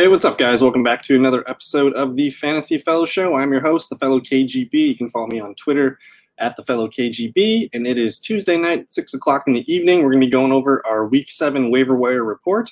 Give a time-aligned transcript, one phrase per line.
[0.00, 0.62] Hey, what's up, guys?
[0.62, 3.34] Welcome back to another episode of the Fantasy Fellow Show.
[3.34, 4.72] I'm your host, the Fellow KGB.
[4.72, 5.98] You can follow me on Twitter
[6.38, 9.98] at the Fellow KGB, and it is Tuesday night, six o'clock in the evening.
[9.98, 12.70] We're going to be going over our Week Seven waiver wire report.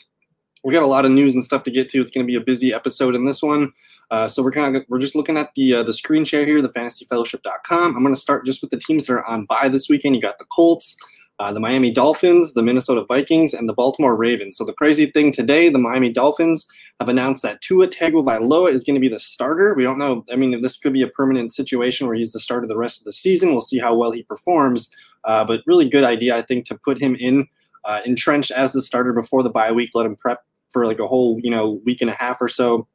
[0.64, 2.00] We got a lot of news and stuff to get to.
[2.00, 3.72] It's going to be a busy episode in this one,
[4.10, 6.62] uh, so we're kind of we're just looking at the uh, the screen share here,
[6.62, 7.94] the FantasyFellowship.com.
[7.94, 10.14] I'm going to start just with the teams that are on bye this weekend.
[10.14, 10.96] You got the Colts
[11.38, 14.56] uh, the Miami Dolphins, the Minnesota Vikings, and the Baltimore Ravens.
[14.56, 16.66] So the crazy thing today, the Miami Dolphins
[16.98, 19.74] have announced that Tua Tagovailoa is going to be the starter.
[19.74, 20.24] We don't know.
[20.32, 23.04] I mean, this could be a permanent situation where he's the starter the rest of
[23.04, 23.52] the season.
[23.52, 24.94] We'll see how well he performs.
[25.24, 27.46] Uh, but really good idea, I think, to put him in
[27.84, 29.90] uh, entrenched as the starter before the bye week.
[29.94, 32.86] Let him prep for like a whole you know week and a half or so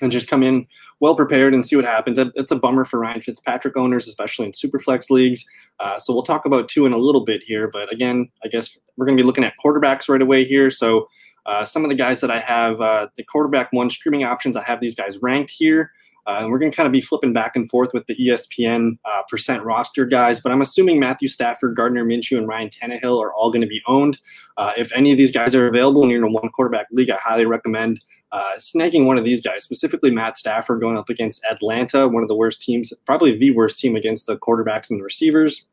[0.00, 0.66] and just come in
[1.00, 2.18] well prepared and see what happens.
[2.18, 5.44] It's a bummer for Ryan Fitzpatrick owners, especially in superflex leagues.
[5.78, 7.68] Uh, so we'll talk about Tua in a little bit here.
[7.68, 10.70] But again, I guess we're going to be looking at quarterbacks right away here.
[10.70, 11.08] So
[11.46, 14.62] uh, some of the guys that I have, uh, the quarterback one streaming options, I
[14.64, 15.92] have these guys ranked here.
[16.30, 19.22] Uh, we're going to kind of be flipping back and forth with the ESPN uh,
[19.28, 23.50] percent roster guys, but I'm assuming Matthew Stafford, Gardner Minshew, and Ryan Tannehill are all
[23.50, 24.18] going to be owned.
[24.56, 27.10] Uh, if any of these guys are available and you're in a one quarterback league,
[27.10, 31.44] I highly recommend uh, snagging one of these guys, specifically Matt Stafford going up against
[31.50, 35.04] Atlanta, one of the worst teams, probably the worst team against the quarterbacks and the
[35.04, 35.66] receivers.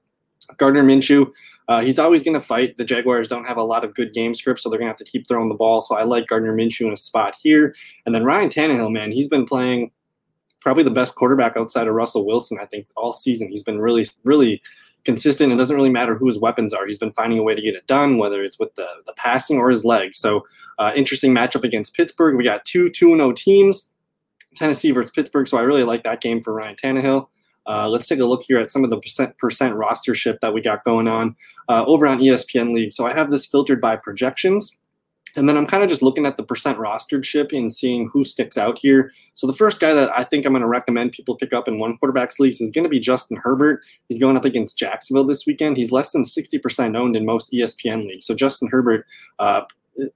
[0.57, 1.31] Gardner Minshew,
[1.67, 2.77] uh, he's always going to fight.
[2.77, 4.97] The Jaguars don't have a lot of good game scripts, so they're going to have
[4.97, 5.81] to keep throwing the ball.
[5.81, 7.75] So I like Gardner Minshew in a spot here.
[8.05, 9.91] And then Ryan Tannehill, man, he's been playing
[10.61, 13.49] probably the best quarterback outside of Russell Wilson, I think, all season.
[13.49, 14.61] He's been really, really
[15.07, 15.53] consistent.
[15.53, 16.85] It doesn't really matter who his weapons are.
[16.85, 19.57] He's been finding a way to get it done, whether it's with the, the passing
[19.57, 20.19] or his legs.
[20.19, 20.45] So,
[20.79, 22.35] uh, interesting matchup against Pittsburgh.
[22.35, 23.91] We got two 2 0 teams,
[24.55, 25.47] Tennessee versus Pittsburgh.
[25.47, 27.27] So, I really like that game for Ryan Tannehill.
[27.65, 30.61] Uh, let's take a look here at some of the percent, percent rostership that we
[30.61, 31.35] got going on
[31.69, 32.93] uh, over on ESPN League.
[32.93, 34.77] So, I have this filtered by projections.
[35.37, 38.23] And then I'm kind of just looking at the percent rostered ship and seeing who
[38.23, 39.11] sticks out here.
[39.35, 41.77] So the first guy that I think I'm going to recommend people pick up in
[41.77, 43.81] one quarterback's lease is going to be Justin Herbert.
[44.09, 45.77] He's going up against Jacksonville this weekend.
[45.77, 48.25] He's less than 60% owned in most ESPN leagues.
[48.25, 49.05] So Justin Herbert,
[49.37, 49.61] uh,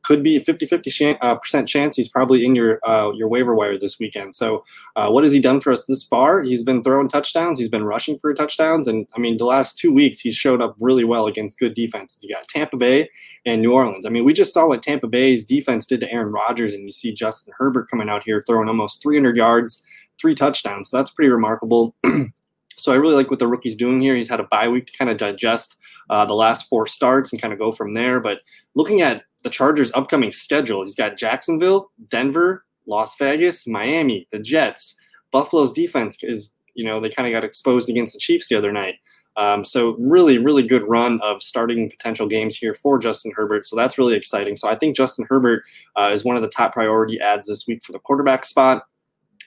[0.03, 3.77] could be a 50-50 uh, percent chance he's probably in your uh, your waiver wire
[3.77, 4.35] this weekend.
[4.35, 4.63] So,
[4.95, 6.41] uh, what has he done for us this far?
[6.41, 7.59] He's been throwing touchdowns.
[7.59, 10.75] He's been rushing for touchdowns, and I mean, the last two weeks he's showed up
[10.79, 12.23] really well against good defenses.
[12.23, 13.09] You got Tampa Bay
[13.45, 14.05] and New Orleans.
[14.05, 16.91] I mean, we just saw what Tampa Bay's defense did to Aaron Rodgers, and you
[16.91, 19.83] see Justin Herbert coming out here throwing almost 300 yards,
[20.19, 20.89] three touchdowns.
[20.89, 21.95] So that's pretty remarkable.
[22.77, 24.15] So I really like what the rookie's doing here.
[24.15, 25.77] He's had a bye week to kind of digest
[26.09, 28.19] uh, the last four starts and kind of go from there.
[28.19, 28.39] But
[28.75, 30.83] looking at the Chargers' upcoming schedule.
[30.83, 34.95] He's got Jacksonville, Denver, Las Vegas, Miami, the Jets.
[35.31, 38.71] Buffalo's defense is, you know, they kind of got exposed against the Chiefs the other
[38.71, 38.95] night.
[39.37, 43.65] Um, so really, really good run of starting potential games here for Justin Herbert.
[43.65, 44.57] So that's really exciting.
[44.57, 45.63] So I think Justin Herbert
[45.95, 48.83] uh, is one of the top priority ads this week for the quarterback spot.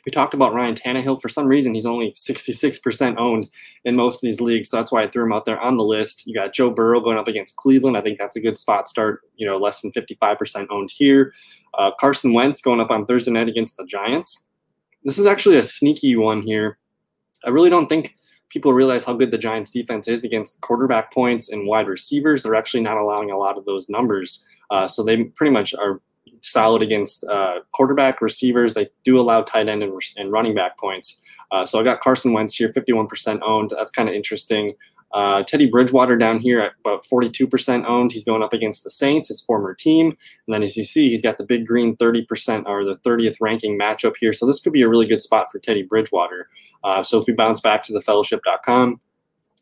[0.05, 1.21] We talked about Ryan Tannehill.
[1.21, 3.49] For some reason, he's only 66% owned
[3.85, 4.71] in most of these leagues.
[4.71, 6.27] So that's why I threw him out there on the list.
[6.27, 7.97] You got Joe Burrow going up against Cleveland.
[7.97, 11.33] I think that's a good spot start, you know, less than 55% owned here.
[11.79, 14.47] Uh, Carson Wentz going up on Thursday night against the Giants.
[15.05, 16.79] This is actually a sneaky one here.
[17.45, 18.15] I really don't think
[18.49, 22.43] people realize how good the Giants defense is against quarterback points and wide receivers.
[22.43, 24.45] They're actually not allowing a lot of those numbers.
[24.71, 26.01] Uh, so they pretty much are
[26.45, 28.75] solid against uh, quarterback receivers.
[28.75, 31.23] They do allow tight end and, and running back points.
[31.51, 33.71] Uh, so I got Carson Wentz here, 51% owned.
[33.71, 34.75] That's kind of interesting.
[35.13, 38.11] Uh, Teddy Bridgewater down here at about 42% owned.
[38.11, 40.09] He's going up against the Saints, his former team.
[40.09, 43.79] And then as you see, he's got the big green 30% or the 30th ranking
[43.79, 44.33] matchup here.
[44.33, 46.49] So this could be a really good spot for Teddy Bridgewater.
[46.83, 49.01] Uh, so if we bounce back to the fellowship.com,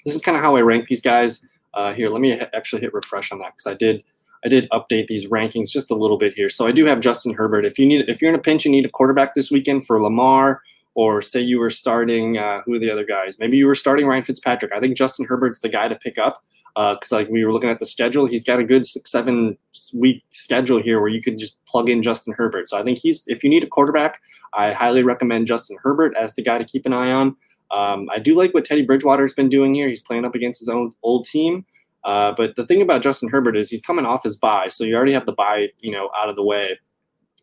[0.05, 1.47] this is kind of how I rank these guys.
[1.75, 4.03] Uh, here, let me actually hit refresh on that because I did
[4.45, 6.51] I did update these rankings just a little bit here.
[6.51, 7.65] So I do have Justin Herbert.
[7.65, 10.03] If you need, if you're in a pinch, you need a quarterback this weekend for
[10.03, 10.63] Lamar,
[10.95, 13.39] or say you were starting, uh, who are the other guys?
[13.39, 14.73] Maybe you were starting Ryan Fitzpatrick.
[14.73, 16.43] I think Justin Herbert's the guy to pick up
[16.75, 18.27] because, uh, like, we were looking at the schedule.
[18.27, 19.57] He's got a good six, seven
[19.95, 22.69] week schedule here where you can just plug in Justin Herbert.
[22.69, 24.21] So I think he's, if you need a quarterback,
[24.55, 27.37] I highly recommend Justin Herbert as the guy to keep an eye on.
[27.71, 29.89] Um, I do like what Teddy Bridgewater's been doing here.
[29.89, 31.65] He's playing up against his own old team.
[32.05, 34.97] Uh, but the thing about Justin Herbert is he's coming off his bye, so you
[34.97, 36.79] already have the bye, you know, out of the way.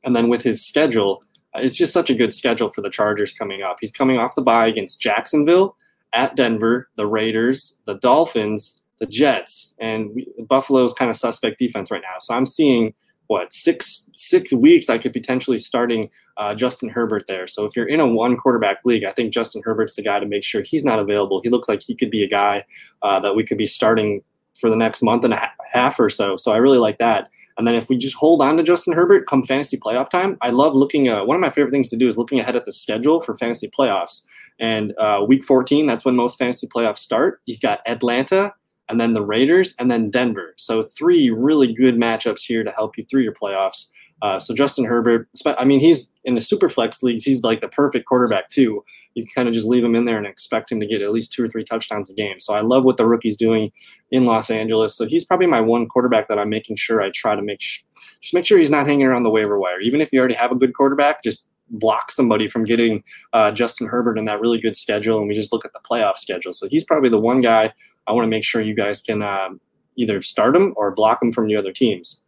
[0.04, 1.22] And then with his schedule,
[1.56, 3.78] uh, it's just such a good schedule for the Chargers coming up.
[3.80, 5.76] He's coming off the bye against Jacksonville,
[6.14, 11.92] at Denver, the Raiders, the Dolphins, the Jets, and we, Buffalo's kind of suspect defense
[11.92, 12.18] right now.
[12.20, 12.94] So I'm seeing
[13.28, 17.48] what six six weeks I could potentially starting uh, Justin Herbert there.
[17.48, 20.26] So if you're in a one quarterback league, I think Justin Herbert's the guy to
[20.26, 21.40] make sure he's not available.
[21.42, 22.66] He looks like he could be a guy
[23.04, 24.24] uh, that we could be starting
[24.56, 26.38] for the next month and a half or so.
[26.38, 27.30] So I really like that.
[27.58, 30.50] And then if we just hold on to Justin Herbert come fantasy playoff time, I
[30.50, 31.10] love looking.
[31.10, 33.36] Uh, one of my favorite things to do is looking ahead at the schedule for
[33.36, 34.26] fantasy playoffs.
[34.60, 37.42] And uh, week 14, that's when most fantasy playoffs start.
[37.46, 38.54] He's got Atlanta,
[38.90, 40.54] and then the Raiders, and then Denver.
[40.58, 43.90] So three really good matchups here to help you through your playoffs.
[44.22, 47.24] Uh, so Justin Herbert, I mean, he's in the super flex leagues.
[47.24, 48.84] He's like the perfect quarterback too.
[49.14, 51.12] You can kind of just leave him in there and expect him to get at
[51.12, 52.40] least two or three touchdowns a game.
[52.40, 53.72] So I love what the rookie's doing
[54.12, 54.96] in Los Angeles.
[54.96, 57.82] So he's probably my one quarterback that I'm making sure I try to make sh-
[58.22, 59.80] just make sure he's not hanging around the waiver wire.
[59.80, 63.88] Even if you already have a good quarterback, just block somebody from getting uh, Justin
[63.88, 65.20] Herbert in that really good schedule.
[65.20, 66.52] And we just look at the playoff schedule.
[66.52, 67.74] So he's probably the one guy
[68.08, 69.50] I want to make sure you guys can uh,
[69.96, 72.24] either start him or block him from the other teams.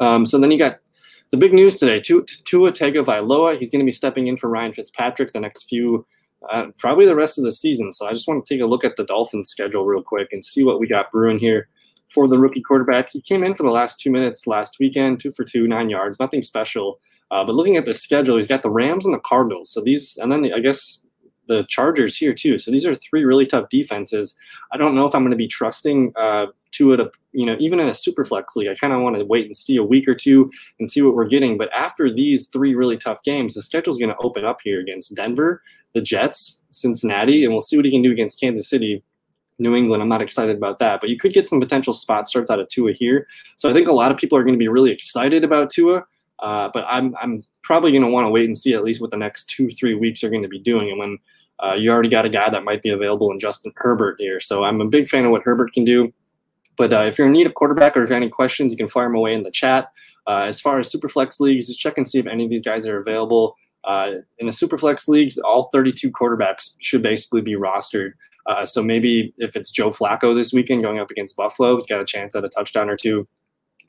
[0.00, 0.78] Um, so then you got
[1.30, 3.58] the big news today: Tua Tagovailoa.
[3.58, 6.06] He's going to be stepping in for Ryan Fitzpatrick the next few,
[6.50, 7.92] uh, probably the rest of the season.
[7.92, 10.44] So I just want to take a look at the Dolphins' schedule real quick and
[10.44, 11.68] see what we got brewing here
[12.12, 13.10] for the rookie quarterback.
[13.10, 16.18] He came in for the last two minutes last weekend, two for two, nine yards,
[16.18, 17.00] nothing special.
[17.30, 19.70] Uh, but looking at the schedule, he's got the Rams and the Cardinals.
[19.70, 21.04] So these, and then I guess
[21.48, 22.58] the Chargers here too.
[22.58, 24.36] So these are three really tough defenses.
[24.72, 27.80] I don't know if I'm going to be trusting uh, Tua to, you know, even
[27.80, 28.68] in a super flex league.
[28.68, 31.14] I kind of want to wait and see a week or two and see what
[31.14, 31.58] we're getting.
[31.58, 34.80] But after these three really tough games, the schedule is going to open up here
[34.80, 35.62] against Denver,
[35.94, 39.02] the Jets, Cincinnati, and we'll see what he can do against Kansas City.
[39.60, 42.48] New England, I'm not excited about that, but you could get some potential spot starts
[42.48, 43.26] out of Tua here.
[43.56, 46.04] So I think a lot of people are going to be really excited about Tua.
[46.38, 49.10] Uh, but I'm I'm probably going to want to wait and see at least what
[49.10, 50.88] the next two three weeks are going to be doing.
[50.88, 51.18] And when
[51.64, 54.64] uh, you already got a guy that might be available in Justin Herbert here, so
[54.64, 56.12] I'm a big fan of what Herbert can do.
[56.76, 58.78] But uh, if you're in need of quarterback or if you have any questions, you
[58.78, 59.90] can fire them away in the chat.
[60.28, 62.86] Uh, as far as superflex leagues, just check and see if any of these guys
[62.86, 63.56] are available.
[63.84, 68.12] Uh, in the superflex leagues, all 32 quarterbacks should basically be rostered.
[68.46, 72.00] Uh, so maybe if it's Joe Flacco this weekend going up against Buffalo, he's got
[72.00, 73.26] a chance at a touchdown or two.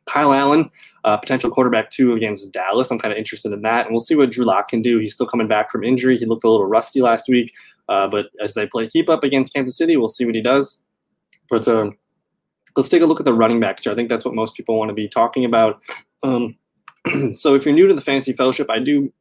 [0.10, 0.70] Kyle Allen,
[1.04, 2.90] uh, potential quarterback two against Dallas.
[2.90, 4.98] I'm kind of interested in that, and we'll see what Drew Lock can do.
[4.98, 6.18] He's still coming back from injury.
[6.18, 7.54] He looked a little rusty last week,
[7.88, 10.84] uh, but as they play keep up against Kansas City, we'll see what he does.
[11.50, 11.92] But uh,
[12.76, 13.94] let's take a look at the running backs here.
[13.94, 15.82] I think that's what most people want to be talking about.
[16.24, 16.58] Um,
[17.36, 19.14] so if you're new to the fantasy fellowship, I do,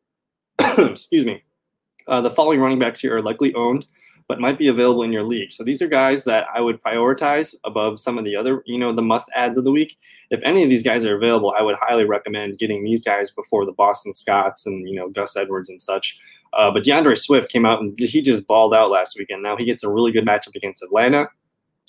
[0.79, 1.43] excuse me,
[2.07, 3.87] uh, the following running backs here are likely owned
[4.29, 5.55] but might be available in your league.
[5.55, 8.93] So these are guys that I would prioritize above some of the other, you know,
[8.93, 9.97] the must adds of the week.
[10.31, 13.65] If any of these guys are available, I would highly recommend getting these guys before
[13.65, 16.21] the Boston Scotts and, you know, Gus Edwards and such.
[16.53, 19.43] Uh, but DeAndre Swift came out and he just balled out last weekend.
[19.43, 21.27] Now he gets a really good matchup against Atlanta.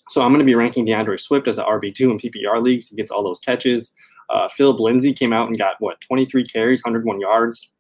[0.10, 2.88] So I'm going to be ranking DeAndre Swift as an RB2 in PPR leagues.
[2.88, 3.94] He gets all those catches.
[4.30, 7.74] Uh, Philip Lindsay came out and got, what, 23 carries, 101 yards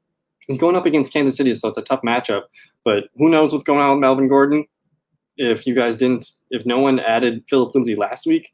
[0.49, 2.43] he's going up against Kansas City, so it's a tough matchup.
[2.83, 4.65] But who knows what's going on with Melvin Gordon?
[5.37, 8.51] If you guys didn't, if no one added Philip Lindsay last week,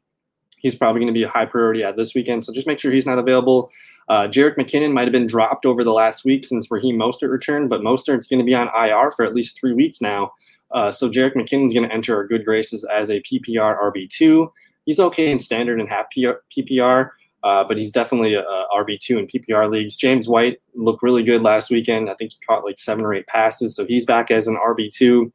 [0.58, 2.44] he's probably going to be a high priority at this weekend.
[2.44, 3.70] So just make sure he's not available.
[4.08, 7.70] Uh, Jerick McKinnon might have been dropped over the last week since Raheem Mostert returned,
[7.70, 10.32] but Mostert's going to be on IR for at least three weeks now.
[10.70, 14.50] Uh, so Jerick McKinnon's going to enter our good graces as a PPR RB2.
[14.84, 17.10] He's okay in standard and half PPR.
[17.46, 19.94] Uh, but he's definitely a, a RB2 in PPR leagues.
[19.94, 22.10] James White looked really good last weekend.
[22.10, 25.30] I think he caught like seven or eight passes, so he's back as an RB2.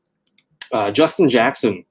[0.74, 1.86] Uh, Justin Jackson,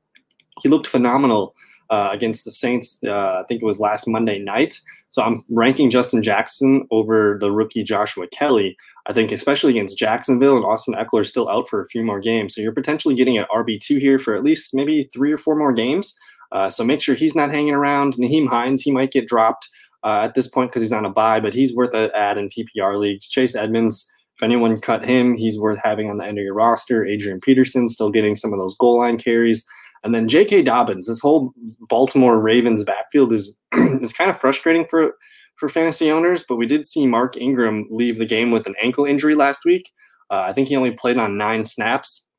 [0.63, 1.55] he looked phenomenal
[1.89, 2.99] uh, against the Saints.
[3.03, 4.79] Uh, I think it was last Monday night.
[5.09, 8.77] So I'm ranking Justin Jackson over the rookie Joshua Kelley.
[9.07, 12.55] I think especially against Jacksonville and Austin Ekeler still out for a few more games.
[12.55, 15.73] So you're potentially getting an RB2 here for at least maybe three or four more
[15.73, 16.15] games.
[16.53, 18.15] Uh, so make sure he's not hanging around.
[18.17, 19.67] Nyheim Hines, he might get dropped
[20.03, 22.49] uh, at this point because he's on a bye, but he's worth an ad in
[22.49, 23.29] PPR leagues.
[23.29, 27.05] Chase Edmonds, if anyone cut him, he's worth having on the end of your roster.
[27.05, 29.67] Adrian Peterson still getting some of those goal line carries.
[30.03, 30.63] And then J.K.
[30.63, 31.53] Dobbins, this whole
[31.89, 35.15] Baltimore Ravens backfield is is kind of frustrating for
[35.57, 36.43] for fantasy owners.
[36.49, 39.91] But we did see Mark Ingram leave the game with an ankle injury last week.
[40.31, 42.30] Uh, I think he only played on nine snaps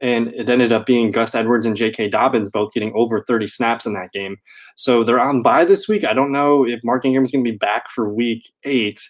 [0.00, 2.08] and it ended up being Gus Edwards and J.K.
[2.08, 4.36] Dobbins both getting over 30 snaps in that game.
[4.76, 6.04] So they're on bye this week.
[6.04, 9.00] I don't know if Mark Ingram's going to be back for week eight,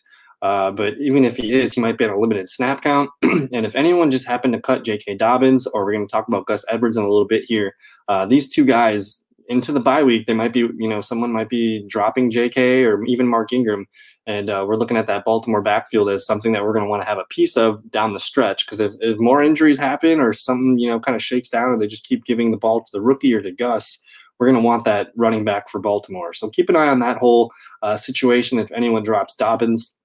[0.42, 3.10] uh, but even if he is, he might be on a limited snap count.
[3.22, 5.16] and if anyone just happened to cut J.K.
[5.16, 7.74] Dobbins, or we're going to talk about Gus Edwards in a little bit here,
[8.08, 11.48] uh, these two guys into the bye week, they might be, you know, someone might
[11.48, 12.84] be dropping J.K.
[12.84, 13.86] or even Mark Ingram.
[14.26, 17.02] And uh, we're looking at that Baltimore backfield as something that we're going to want
[17.02, 18.66] to have a piece of down the stretch.
[18.66, 21.78] Because if, if, more injuries happen or something, you know, kind of shakes down or
[21.78, 24.02] they just keep giving the ball to the rookie or to Gus,
[24.38, 26.34] we're going to want that running back for Baltimore.
[26.34, 28.58] So keep an eye on that whole uh, situation.
[28.58, 29.96] If anyone drops Dobbins,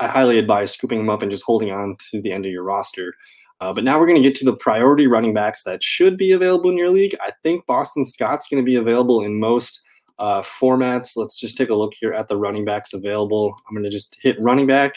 [0.00, 2.64] I highly advise scooping him up and just holding on to the end of your
[2.64, 3.14] roster.
[3.60, 6.32] Uh, but now we're going to get to the priority running backs that should be
[6.32, 7.14] available in your league.
[7.20, 9.82] I think Boston Scott's going to be available in most
[10.18, 11.16] uh, formats.
[11.16, 13.54] Let's just take a look here at the running backs available.
[13.68, 14.94] I'm going to just hit running back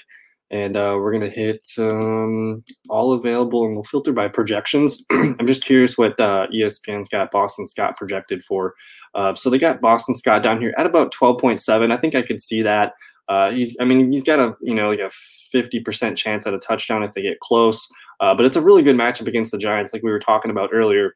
[0.53, 5.03] and uh, we're going to hit um, all available and we'll filter by projections.
[5.11, 8.75] I'm just curious what uh, ESPN's got Boston Scott projected for.
[9.15, 11.91] Uh, so they got Boston Scott down here at about 12.7.
[11.91, 12.93] I think I could see that.
[13.27, 15.09] Uh, he's, I mean, he's got a, you know, like a
[15.53, 17.87] 50% chance at a touchdown if they get close.
[18.19, 20.69] Uh, but it's a really good matchup against the Giants, like we were talking about
[20.73, 21.15] earlier.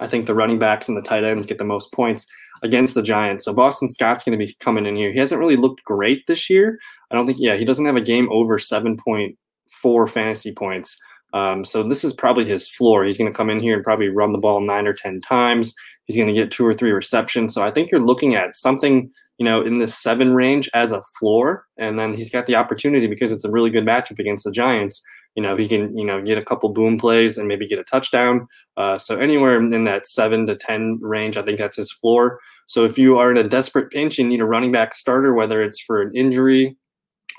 [0.00, 2.26] I think the running backs and the tight ends get the most points
[2.62, 3.44] against the Giants.
[3.44, 5.12] So Boston Scott's going to be coming in here.
[5.12, 6.78] He hasn't really looked great this year.
[7.10, 10.98] I don't think, yeah, he doesn't have a game over 7.4 fantasy points.
[11.34, 13.04] Um, so this is probably his floor.
[13.04, 15.74] He's going to come in here and probably run the ball nine or 10 times.
[16.04, 17.54] He's going to get two or three receptions.
[17.54, 21.02] So I think you're looking at something, you know, in this seven range as a
[21.18, 21.64] floor.
[21.78, 25.02] And then he's got the opportunity because it's a really good matchup against the Giants
[25.34, 27.84] you know, he can, you know, get a couple boom plays and maybe get a
[27.84, 28.46] touchdown.
[28.76, 32.38] Uh, so anywhere in that seven to 10 range, I think that's his floor.
[32.66, 35.62] So if you are in a desperate pinch and need a running back starter, whether
[35.62, 36.76] it's for an injury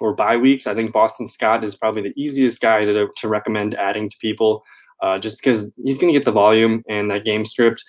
[0.02, 3.76] or bye weeks, I think Boston Scott is probably the easiest guy to, to recommend
[3.76, 4.64] adding to people
[5.02, 7.84] uh, just because he's going to get the volume and that game script.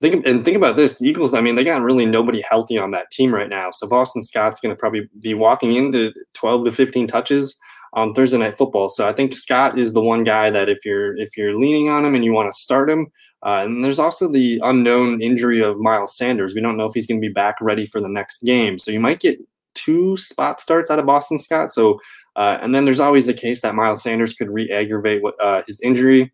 [0.00, 1.34] Think and think about this: the Eagles.
[1.34, 3.70] I mean, they got really nobody healthy on that team right now.
[3.72, 7.58] So Boston Scott's going to probably be walking into 12 to 15 touches
[7.94, 8.88] on Thursday night football.
[8.88, 12.04] So I think Scott is the one guy that if you're if you're leaning on
[12.04, 13.08] him and you want to start him,
[13.44, 16.54] uh, and there's also the unknown injury of Miles Sanders.
[16.54, 18.78] We don't know if he's going to be back ready for the next game.
[18.78, 19.40] So you might get
[19.74, 21.72] two spot starts out of Boston Scott.
[21.72, 21.98] So
[22.38, 25.80] uh, and then there's always the case that Miles Sanders could re-aggravate what, uh, his
[25.80, 26.32] injury,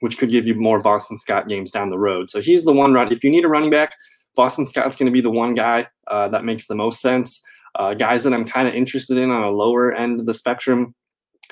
[0.00, 2.30] which could give you more Boston Scott games down the road.
[2.30, 3.12] So he's the one run.
[3.12, 3.94] If you need a running back,
[4.34, 7.42] Boston Scott's going to be the one guy uh, that makes the most sense.
[7.74, 10.94] Uh, guys that I'm kind of interested in on a lower end of the spectrum.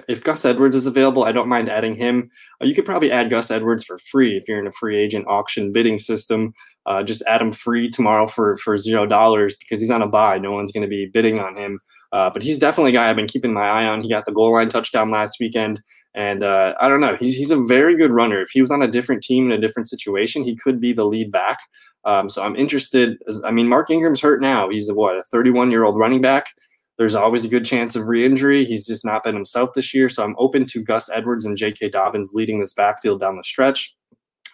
[0.09, 2.29] If Gus Edwards is available, I don't mind adding him.
[2.61, 5.27] Uh, you could probably add Gus Edwards for free if you're in a free agent
[5.29, 6.53] auction bidding system.
[6.87, 10.39] Uh, just add him free tomorrow for for zero dollars because he's on a bye.
[10.39, 11.79] No one's going to be bidding on him.
[12.13, 14.01] Uh, but he's definitely a guy I've been keeping my eye on.
[14.01, 15.83] He got the goal line touchdown last weekend.
[16.15, 18.41] And uh, I don't know, he's, he's a very good runner.
[18.41, 21.05] If he was on a different team in a different situation, he could be the
[21.05, 21.59] lead back.
[22.05, 23.19] Um, so I'm interested.
[23.45, 24.69] I mean, Mark Ingram's hurt now.
[24.69, 26.49] He's a, what a 31 year old running back.
[26.97, 28.65] There's always a good chance of re-injury.
[28.65, 30.09] He's just not been himself this year.
[30.09, 31.91] So I'm open to Gus Edwards and J.K.
[31.91, 33.97] Dobbins leading this backfield down the stretch.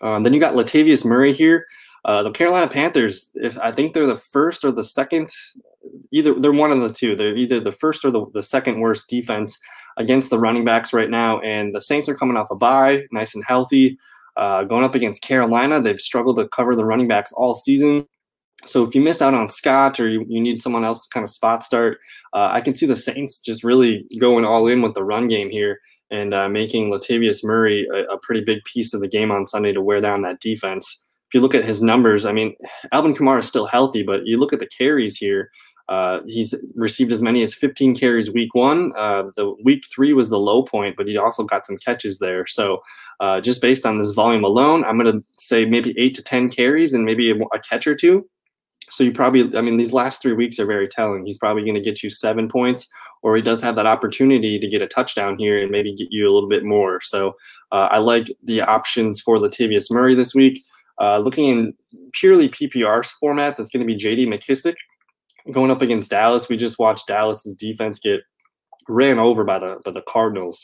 [0.00, 1.66] Um, then you got Latavius Murray here.
[2.06, 5.28] Uh, the Carolina Panthers, if I think they're the first or the second,
[6.12, 7.14] either they're one of the two.
[7.14, 9.58] They're either the first or the, the second worst defense
[10.00, 11.38] against the running backs right now.
[11.40, 13.98] And the Saints are coming off a bye, nice and healthy.
[14.36, 18.06] Uh, going up against Carolina, they've struggled to cover the running backs all season.
[18.64, 21.24] So if you miss out on Scott or you, you need someone else to kind
[21.24, 21.98] of spot start,
[22.32, 25.50] uh, I can see the Saints just really going all in with the run game
[25.50, 25.80] here
[26.10, 29.72] and uh, making Latavius Murray a, a, pretty big piece of the game on Sunday
[29.72, 31.06] to wear down that defense.
[31.28, 32.56] If you look at his numbers, I mean,
[32.92, 35.50] Alvin Kamara is still healthy, but you look at the carries here.
[35.90, 38.92] Uh, he's received as many as 15 carries week one.
[38.96, 42.46] Uh, the week three was the low point, but he also got some catches there.
[42.46, 42.80] So
[43.18, 46.48] uh, just based on this volume alone, I'm going to say maybe eight to 10
[46.48, 48.24] carries and maybe a, a catch or two.
[48.90, 51.24] So you probably, I mean, these last three weeks are very telling.
[51.24, 52.88] He's probably going to get you seven points,
[53.22, 56.24] or he does have that opportunity to get a touchdown here and maybe get you
[56.28, 57.00] a little bit more.
[57.00, 57.34] So
[57.72, 60.62] uh, I like the options for Latavius Murray this week.
[61.00, 61.74] Uh, looking in
[62.12, 64.76] purely PPR formats, it's going to be JD McKissic
[65.52, 66.48] going up against Dallas.
[66.48, 68.20] We just watched Dallas's defense get
[68.88, 70.62] ran over by the by the Cardinals.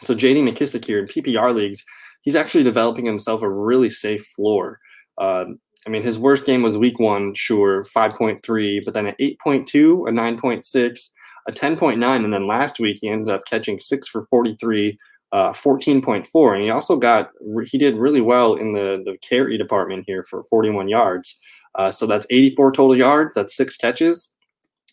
[0.00, 1.84] So JD McKissic here in PPR leagues,
[2.22, 4.78] he's actually developing himself a really safe floor.
[5.18, 5.46] Uh,
[5.86, 10.12] I mean, his worst game was week one, sure, 5.3, but then an 8.2, a
[10.12, 11.10] 9.6,
[11.48, 14.98] a 10.9, and then last week he ended up catching six for 43,
[15.32, 17.30] uh, 14.4, and he also got
[17.66, 21.38] he did really well in the the carry department here for 41 yards.
[21.76, 23.34] Uh, so that's 84 total yards.
[23.34, 24.34] That's six catches.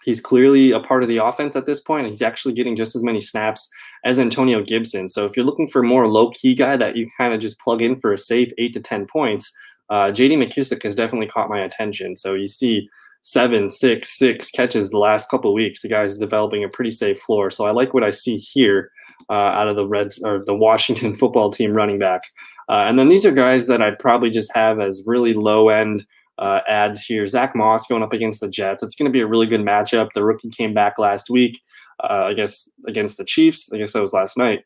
[0.04, 2.08] He's clearly a part of the offense at this point.
[2.08, 3.70] He's actually getting just as many snaps
[4.04, 5.08] as Antonio Gibson.
[5.08, 7.60] So if you're looking for a more low key guy that you kind of just
[7.60, 9.52] plug in for a safe eight to 10 points,
[9.90, 12.18] uh, JD McKissic has definitely caught my attention.
[12.18, 12.90] So you see
[13.22, 15.82] seven, six, six catches the last couple weeks.
[15.82, 17.50] The guy's developing a pretty safe floor.
[17.50, 18.92] So I like what I see here
[19.30, 22.24] uh, out of the Reds or the Washington football team running back.
[22.70, 26.06] Uh, and then these are guys that I'd probably just have as really low end
[26.40, 27.28] uh, ads here.
[27.28, 28.84] Zach Moss going up against the Jets.
[28.84, 30.13] It's going to be a really good matchup.
[30.13, 31.62] The rookie came back last week,
[32.04, 33.72] uh, I guess, against the Chiefs.
[33.74, 34.63] I guess that was last night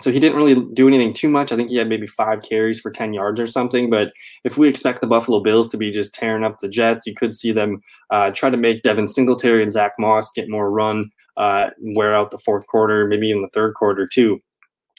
[0.00, 1.52] so he didn't really do anything too much.
[1.52, 3.90] I think he had maybe five carries for 10 yards or something.
[3.90, 7.14] But if we expect the Buffalo Bills to be just tearing up the Jets, you
[7.14, 7.80] could see them
[8.10, 12.30] uh, try to make Devin Singletary and Zach Moss get more run, uh, wear out
[12.30, 14.40] the fourth quarter, maybe even the third quarter too.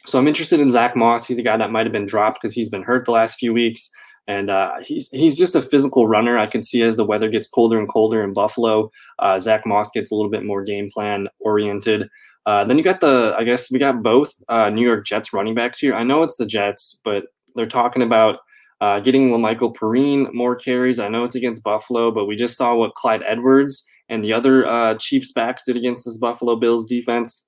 [0.06, 1.26] So I'm interested in Zach Moss.
[1.26, 3.54] He's a guy that might have been dropped because he's been hurt the last few
[3.54, 3.90] weeks.
[4.28, 6.38] And uh, he's he's just a physical runner.
[6.38, 9.92] I can see as the weather gets colder and colder in Buffalo, uh, Zach Moss
[9.92, 12.10] gets a little bit more game plan oriented.
[12.46, 15.56] Uh, then you got the, I guess we got both uh, New York Jets running
[15.56, 15.96] backs here.
[15.96, 18.38] I know it's the Jets, but they're talking about
[18.82, 21.00] uh, getting La'Mical Perine more carries.
[21.00, 24.68] I know it's against Buffalo, but we just saw what Clyde Edwards and the other
[24.68, 27.46] uh, Chiefs backs did against this Buffalo Bills defense.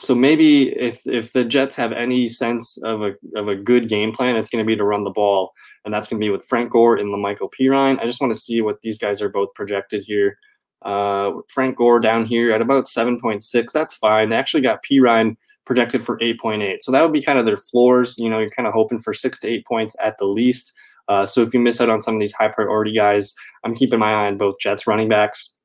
[0.00, 4.12] So maybe if if the Jets have any sense of a of a good game
[4.12, 5.52] plan, it's going to be to run the ball,
[5.84, 7.98] and that's going to be with Frank Gore and La'Mical Perine.
[8.00, 10.38] I just want to see what these guys are both projected here.
[10.82, 13.72] Uh, Frank Gore down here at about 7.6.
[13.72, 14.28] That's fine.
[14.28, 16.78] They actually got Perine projected for 8.8.
[16.80, 18.16] So that would be kind of their floors.
[18.18, 20.72] You know, you're kind of hoping for six to eight points at the least.
[21.08, 23.98] Uh, so if you miss out on some of these high priority guys, I'm keeping
[23.98, 25.57] my eye on both Jets running backs.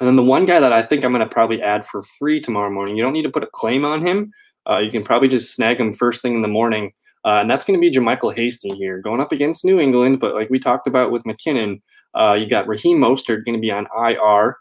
[0.00, 2.40] And then the one guy that I think I'm going to probably add for free
[2.40, 4.32] tomorrow morning, you don't need to put a claim on him.
[4.68, 6.92] Uh, you can probably just snag him first thing in the morning.
[7.24, 10.20] Uh, and that's going to be JaMycal Hasty here, going up against New England.
[10.20, 11.82] But like we talked about with McKinnon,
[12.14, 14.56] uh, you got Raheem Mostert going to be on IR.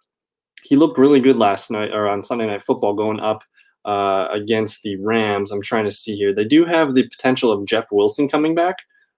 [0.63, 3.43] He looked really good last night or on Sunday Night Football going up
[3.85, 5.51] uh, against the Rams.
[5.51, 6.33] I'm trying to see here.
[6.33, 8.75] They do have the potential of Jeff Wilson coming back,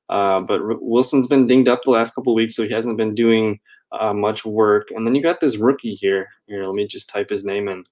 [0.10, 3.16] uh, but R- Wilson's been dinged up the last couple weeks, so he hasn't been
[3.16, 3.60] doing
[3.92, 4.92] uh, much work.
[4.92, 6.28] And then you got this rookie here.
[6.48, 7.84] Here, let me just type his name in.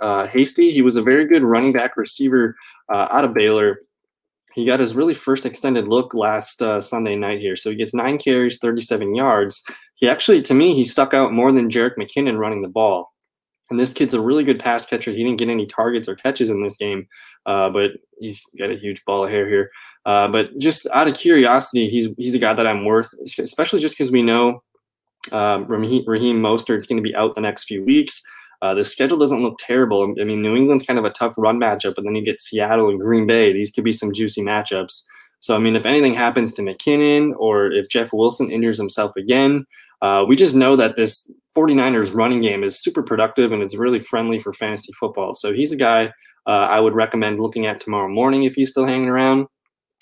[0.00, 2.56] Uh, Hasty, he was a very good running back receiver
[2.92, 3.78] uh, out of Baylor.
[4.54, 7.56] He got his really first extended look last uh, Sunday night here.
[7.56, 9.62] So he gets nine carries, 37 yards.
[9.94, 13.12] He actually, to me, he stuck out more than Jerick McKinnon running the ball.
[13.70, 15.10] And this kid's a really good pass catcher.
[15.10, 17.08] He didn't get any targets or catches in this game,
[17.46, 19.70] uh, but he's got a huge ball of hair here.
[20.04, 23.96] Uh, but just out of curiosity, he's he's a guy that I'm worth, especially just
[23.96, 24.62] because we know
[25.32, 28.22] um, Raheem, Raheem Mostert's going to be out the next few weeks.
[28.62, 30.14] Uh, the schedule doesn't look terrible.
[30.20, 32.88] I mean, New England's kind of a tough run matchup, but then you get Seattle
[32.88, 33.52] and Green Bay.
[33.52, 35.02] These could be some juicy matchups.
[35.38, 39.66] So, I mean, if anything happens to McKinnon or if Jeff Wilson injures himself again,
[40.00, 44.00] uh, we just know that this 49ers running game is super productive and it's really
[44.00, 45.34] friendly for fantasy football.
[45.34, 46.12] So he's a guy
[46.46, 49.46] uh, I would recommend looking at tomorrow morning if he's still hanging around.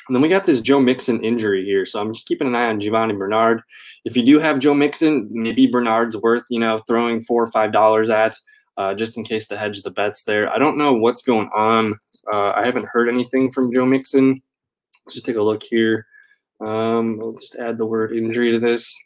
[0.09, 1.87] And then we got this Joe Mixon injury here.
[1.87, 3.63] So I'm just keeping an eye on Giovani Bernard.
[4.05, 7.73] If you do have Joe Mixon, maybe Bernard's worth, you know, throwing four or five
[7.73, 8.37] dollars at
[8.77, 10.53] uh, just in case to hedge the bets there.
[10.53, 11.95] I don't know what's going on.
[12.33, 14.41] Uh, I haven't heard anything from Joe Mixon.
[15.05, 16.07] Let's just take a look here.
[16.61, 18.97] Um, we'll just add the word injury to this.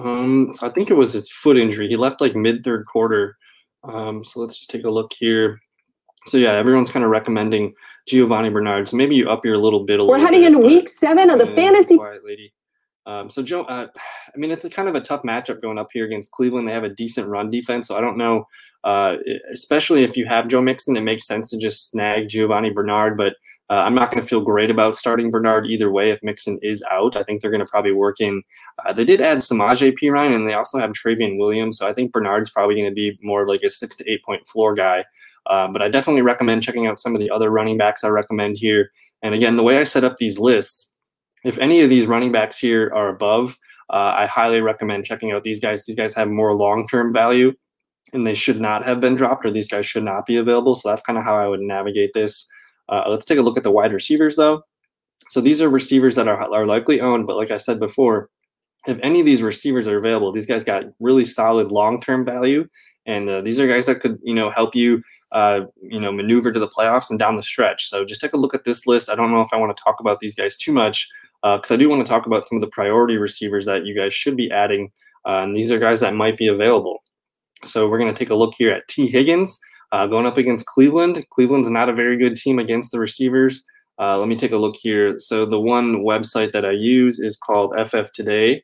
[0.00, 1.88] Um, so I think it was his foot injury.
[1.88, 3.36] He left like mid third quarter.
[3.84, 5.60] Um, so let's just take a look here.
[6.28, 7.74] So yeah, everyone's kind of recommending
[8.08, 8.88] Giovani Bernard.
[8.88, 11.30] So maybe you up your little bit a We're little heading bit, into week seven
[11.30, 11.96] of the fantasy.
[11.96, 12.52] quiet lady.
[13.06, 15.88] Um, so Joe, uh, I mean, it's a kind of a tough matchup going up
[15.92, 16.68] here against Cleveland.
[16.68, 18.44] They have a decent run defense, so I don't know.
[18.84, 19.16] Uh,
[19.52, 23.16] especially if you have Joe Mixon, it makes sense to just snag Giovani Bernard.
[23.16, 23.34] But
[23.70, 26.82] uh, I'm not going to feel great about starting Bernard either way if Mixon is
[26.90, 27.16] out.
[27.16, 28.42] I think they're going to probably work in.
[28.84, 31.78] Uh, they did add Samaje Perine, and they also have Trayveon Williams.
[31.78, 34.24] So I think Bernard's probably going to be more of like a six to eight
[34.24, 35.04] point floor guy.
[35.48, 38.56] Uh, but I definitely recommend checking out some of the other running backs I recommend
[38.58, 38.90] here.
[39.22, 40.92] And again, the way I set up these lists,
[41.44, 43.58] if any of these running backs here are above,
[43.90, 45.86] uh, I highly recommend checking out these guys.
[45.86, 47.54] These guys have more long term value
[48.12, 50.74] and they should not have been dropped or these guys should not be available.
[50.74, 52.46] So that's kind of how I would navigate this.
[52.88, 54.62] Uh, let's take a look at the wide receivers though.
[55.30, 58.30] So these are receivers that are, are likely owned, but like I said before,
[58.86, 62.66] if any of these receivers are available, these guys got really solid long term value.
[63.06, 65.02] And uh, these are guys that could, you know, help you,
[65.32, 67.88] uh, you know, maneuver to the playoffs and down the stretch.
[67.88, 69.10] So just take a look at this list.
[69.10, 71.08] I don't know if I want to talk about these guys too much
[71.42, 74.12] because I do want to talk about some of the priority receivers that you guys
[74.14, 74.90] should be adding.
[75.26, 77.02] Uh, and these are guys that might be available.
[77.64, 79.58] So we're going to take a look here at Tee Higgins
[79.92, 81.24] uh, going up against Cleveland.
[81.30, 83.64] Cleveland's not a very good team against the receivers.
[83.98, 85.18] Uh, let me take a look here.
[85.18, 88.62] So the one website that I use is called FF Today,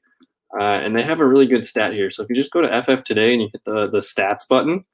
[0.58, 2.10] uh, and they have a really good stat here.
[2.10, 4.84] So if you just go to FF Today and you hit the the stats button,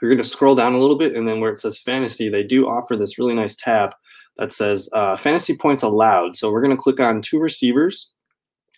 [0.00, 2.42] you're going to scroll down a little bit, and then where it says fantasy, they
[2.42, 3.94] do offer this really nice tab
[4.36, 6.36] that says uh, fantasy points allowed.
[6.36, 8.14] So we're going to click on two receivers,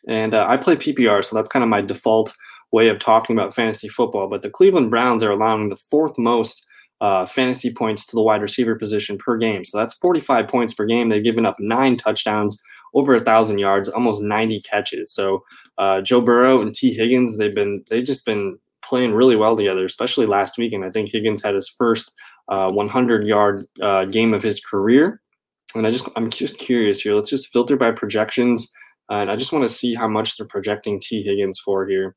[0.09, 2.35] and uh, I play PPR, so that's kind of my default
[2.73, 4.29] way of talking about fantasy football.
[4.29, 6.67] But the Cleveland Browns are allowing the fourth most
[7.03, 9.65] uh, fantasy points to the wide receiver position per game.
[9.65, 11.09] So that's 45 points per game.
[11.09, 12.61] They've given up nine touchdowns,
[12.95, 15.13] over a thousand yards, almost 90 catches.
[15.13, 15.43] So
[15.79, 19.85] uh, Joe Burrow and Tee Higgins, they've been they've just been playing really well together,
[19.85, 20.73] especially last week.
[20.73, 22.15] And I think Higgins had his first
[22.49, 25.21] uh, 100 yard uh, game of his career.
[25.75, 27.15] And I just I'm just curious here.
[27.15, 28.71] Let's just filter by projections,
[29.09, 32.15] and I just want to see how much they're projecting Tee Higgins for here.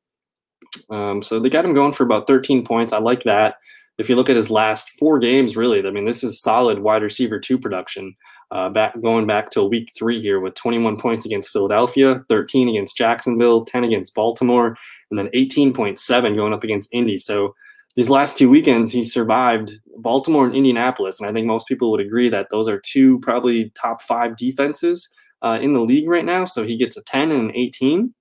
[0.89, 2.91] Um, so they got him going for about 13 points.
[2.91, 3.55] I like that
[3.97, 7.03] if you look at his last four games, really, I mean, this is solid wide
[7.03, 8.15] receiver two production.
[8.51, 12.95] Uh, back going back to week three here with 21 points against Philadelphia, 13 against
[12.95, 14.77] Jacksonville, 10 against Baltimore,
[15.09, 17.17] and then 18.7 going up against Indy.
[17.17, 17.55] So
[17.95, 22.01] these last two weekends, he survived Baltimore and Indianapolis, and I think most people would
[22.01, 25.09] agree that those are two probably top five defenses
[25.41, 26.45] uh, in the league right now.
[26.45, 28.13] So he gets a 10 and an 18.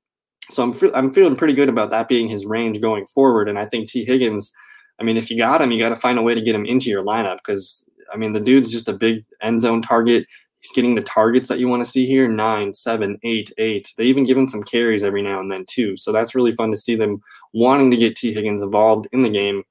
[0.51, 3.59] So I'm fe- I'm feeling pretty good about that being his range going forward, and
[3.59, 4.53] I think Tee Higgins.
[5.01, 6.67] I mean, if you got him, you got to find a way to get him
[6.67, 10.27] into your lineup because I mean, the dude's just a big end zone target.
[10.61, 13.93] He's getting the targets that you want to see here nine, seven, eight, eight.
[13.99, 15.97] They even give him some carries every now and then, too.
[15.97, 17.21] So that's really fun to see them
[17.53, 19.63] wanting to get Tee Higgins involved in the game.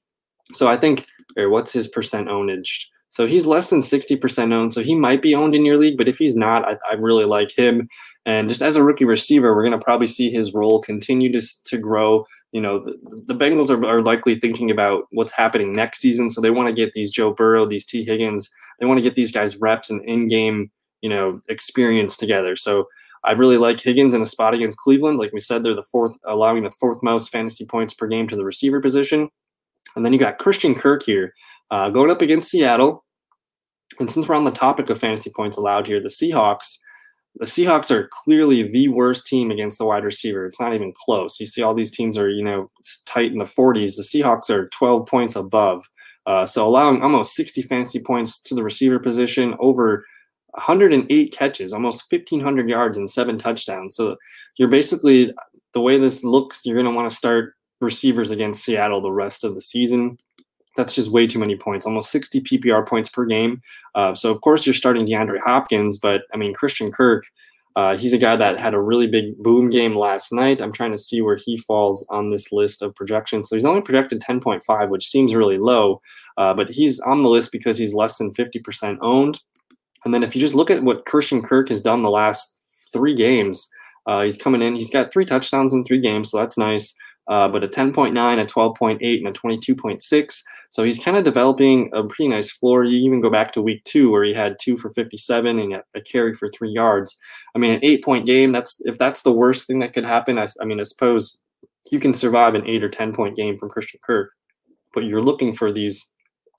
[0.53, 2.85] So I think, or what's his percent ownage?
[3.09, 4.73] So he's less than 60% owned.
[4.73, 7.25] So he might be owned in your league, but if he's not, I, I really
[7.25, 7.87] like him.
[8.25, 11.41] And just as a rookie receiver, we're going to probably see his role continue to,
[11.65, 12.25] to grow.
[12.53, 16.29] You know, the, the Bengals are, are likely thinking about what's happening next season.
[16.29, 19.15] So they want to get these Joe Burrow, these Tee Higgins, they want to get
[19.15, 22.55] these guys reps and in game, you know, experience together.
[22.55, 22.87] So
[23.23, 25.17] I really like Higgins in a spot against Cleveland.
[25.17, 28.35] Like we said, they're the fourth, allowing the fourth most fantasy points per game to
[28.35, 29.29] the receiver position.
[29.95, 31.33] And then you got Christian Kirk here
[31.71, 33.05] uh, going up against Seattle.
[33.99, 36.79] And since we're on the topic of fantasy points allowed here, the Seahawks,
[37.35, 40.45] the Seahawks are clearly the worst team against the wide receiver.
[40.45, 41.39] It's not even close.
[41.39, 42.69] You see, all these teams are, you know,
[43.05, 43.95] tight in the 40s.
[43.95, 45.89] The Seahawks are 12 points above.
[46.25, 50.05] Uh, so allowing almost 60 fantasy points to the receiver position, over
[50.51, 53.95] 108 catches, almost 1,500 yards, and seven touchdowns.
[53.95, 54.15] So
[54.57, 55.33] you're basically,
[55.73, 59.43] the way this looks, you're going to want to start receivers against Seattle the rest
[59.43, 60.17] of the season.
[60.75, 63.61] That's just way too many points, almost 60 PPR points per game.
[63.93, 67.23] Uh, so, of course, you're starting DeAndre Hopkins, but I mean, Christian Kirk,
[67.75, 70.61] uh, he's a guy that had a really big boom game last night.
[70.61, 73.49] I'm trying to see where he falls on this list of projections.
[73.49, 76.01] So, he's only projected 10.5, which seems really low,
[76.37, 79.39] uh, but he's on the list because he's less than 50% owned.
[80.05, 82.59] And then, if you just look at what Christian Kirk has done the last
[82.91, 83.67] three games,
[84.07, 86.95] uh, he's coming in, he's got three touchdowns in three games, so that's nice
[87.27, 90.41] uh, but a 10.9, a 12.8, and a 22.6.
[90.69, 92.83] So he's kind of developing a pretty nice floor.
[92.83, 96.01] You even go back to week two where he had two for 57 and a,
[96.01, 97.15] carry for three yards.
[97.55, 100.39] I mean, an eight point game, that's if that's the worst thing that could happen,
[100.39, 101.39] I, I mean, I suppose
[101.91, 104.31] you can survive an eight or 10 point game from Christian Kirk,
[104.93, 106.11] but you're looking for these.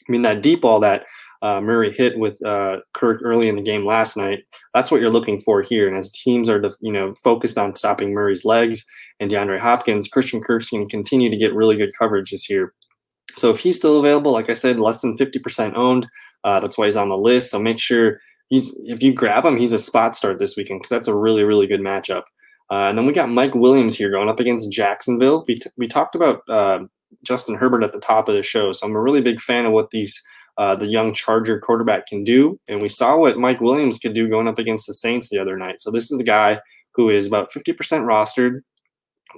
[0.08, 1.06] I mean, that deep ball that
[1.44, 4.44] uh, Murray hit with uh, Kirk early in the game last night.
[4.72, 5.86] That's what you're looking for here.
[5.86, 8.82] And as teams are, you know, focused on stopping Murray's legs
[9.20, 12.72] and DeAndre Hopkins, Christian Kirk's going to continue to get really good coverage this year.
[13.34, 16.06] So if he's still available, like I said, less than 50% owned.
[16.44, 17.50] Uh, that's why he's on the list.
[17.50, 20.90] So make sure he's if you grab him, he's a spot start this weekend because
[20.90, 22.22] that's a really really good matchup.
[22.70, 25.44] Uh, and then we got Mike Williams here going up against Jacksonville.
[25.46, 26.80] We, t- we talked about uh,
[27.22, 29.72] Justin Herbert at the top of the show, so I'm a really big fan of
[29.72, 30.22] what these
[30.56, 32.58] uh, the young Charger quarterback can do.
[32.68, 35.56] And we saw what Mike Williams could do going up against the Saints the other
[35.56, 35.80] night.
[35.80, 36.60] So this is the guy
[36.94, 38.60] who is about 50% rostered.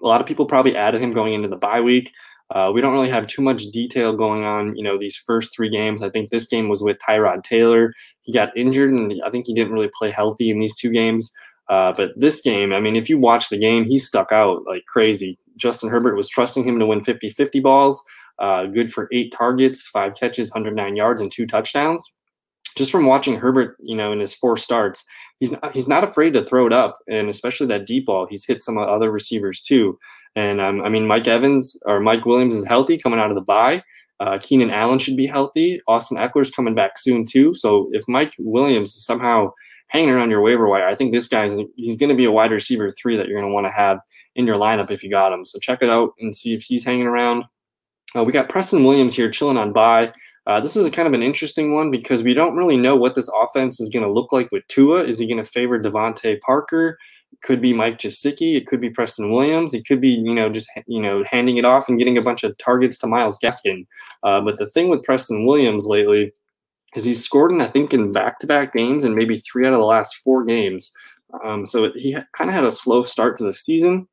[0.02, 2.12] A lot of people probably added him going into the bye week.
[2.54, 5.68] Uh, we don't really have too much detail going on, you know, these first three
[5.68, 6.02] games.
[6.02, 7.92] I think this game was with Tyrod Taylor.
[8.20, 11.32] He got injured, and I think he didn't really play healthy in these two games.
[11.68, 14.84] Uh, but this game, I mean, if you watch the game, he stuck out like
[14.86, 15.38] crazy.
[15.56, 18.04] Justin Herbert was trusting him to win 50 50 balls.
[18.38, 22.04] Uh, good for eight targets, five catches, 109 yards, and two touchdowns.
[22.76, 25.04] Just from watching Herbert, you know, in his four starts,
[25.40, 28.26] he's not, he's not afraid to throw it up, and especially that deep ball.
[28.28, 29.98] He's hit some other receivers too.
[30.34, 33.40] And um, I mean, Mike Evans or Mike Williams is healthy coming out of the
[33.40, 33.82] bye.
[34.20, 35.80] Uh, Keenan Allen should be healthy.
[35.88, 37.54] Austin Ekeler's coming back soon too.
[37.54, 39.52] So if Mike Williams is somehow
[39.88, 42.50] hanging around your waiver wire, I think this guy's he's going to be a wide
[42.50, 43.98] receiver three that you're going to want to have
[44.34, 45.44] in your lineup if you got him.
[45.44, 47.44] So check it out and see if he's hanging around.
[48.14, 50.12] Uh, we got Preston Williams here chilling on bye.
[50.46, 53.16] Uh, this is a kind of an interesting one because we don't really know what
[53.16, 55.02] this offense is going to look like with Tua.
[55.02, 56.98] Is he going to favor DeVante Parker?
[57.32, 58.56] It could be Mike Gesicki.
[58.56, 59.74] It could be Preston Williams.
[59.74, 62.44] It could be, you know, just, you know, handing it off and getting a bunch
[62.44, 63.86] of targets to Myles Gaskin.
[64.22, 66.32] Uh, but the thing with Preston Williams lately
[66.94, 69.84] is he's scored in, I think, in back-to-back games and maybe three out of the
[69.84, 70.92] last four games.
[71.44, 74.06] Um, so he kind of had a slow start to the season.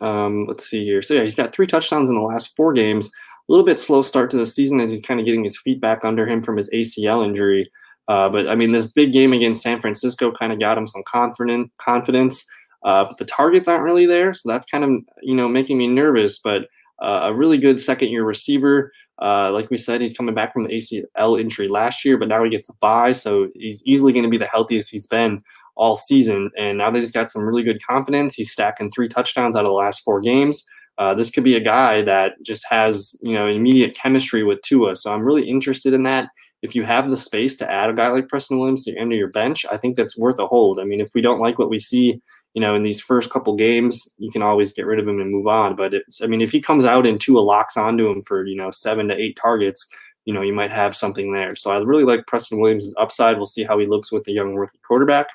[0.00, 1.02] Um, let's see here.
[1.02, 3.10] So yeah, he's got three touchdowns in the last four games
[3.48, 5.80] a little bit slow start to the season as he's kind of getting his feet
[5.80, 7.70] back under him from his ACL injury.
[8.08, 11.02] Uh, but I mean, this big game against San Francisco kind of got him some
[11.06, 12.44] confident confidence.
[12.84, 14.90] Uh, but the targets aren't really there, so that's kind of
[15.22, 16.38] you know making me nervous.
[16.38, 16.68] But
[17.02, 18.92] uh, a really good second year receiver.
[19.22, 22.42] Uh, like we said, he's coming back from the ACL injury last year, but now
[22.42, 25.40] he gets a bye, so he's easily going to be the healthiest he's been
[25.76, 26.50] all season.
[26.56, 29.70] And now that he's got some really good confidence, he's stacking three touchdowns out of
[29.70, 30.64] the last four games.
[30.98, 34.94] Uh, this could be a guy that just has you know immediate chemistry with Tua.
[34.96, 36.28] So I'm really interested in that.
[36.64, 39.12] if you have the space to add a guy like Preston Williams to the end
[39.12, 40.80] of your bench, I think that's worth a hold.
[40.80, 42.22] I mean, if we don't like what we see,
[42.54, 45.30] you know, in these first couple games, you can always get rid of him and
[45.30, 45.76] move on.
[45.76, 48.56] But it's, I mean, if he comes out and Tua locks onto him for, you
[48.56, 49.86] know, seven to eight targets,
[50.24, 51.54] you know, you might have something there.
[51.54, 53.36] So I really like Preston Williams' upside.
[53.36, 55.26] We'll see how he looks with the young rookie quarterback.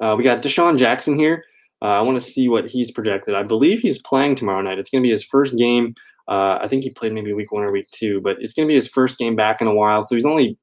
[0.00, 1.44] Uh, we got DeSean Jackson here.
[1.80, 3.34] Uh, I want to see what he's projected.
[3.34, 4.78] I believe he's playing tomorrow night.
[4.78, 5.94] It's going to be his first game.
[6.26, 8.70] Uh, I think he played maybe week one or week two, but it's going to
[8.70, 10.02] be his first game back in a while.
[10.02, 10.58] So he's only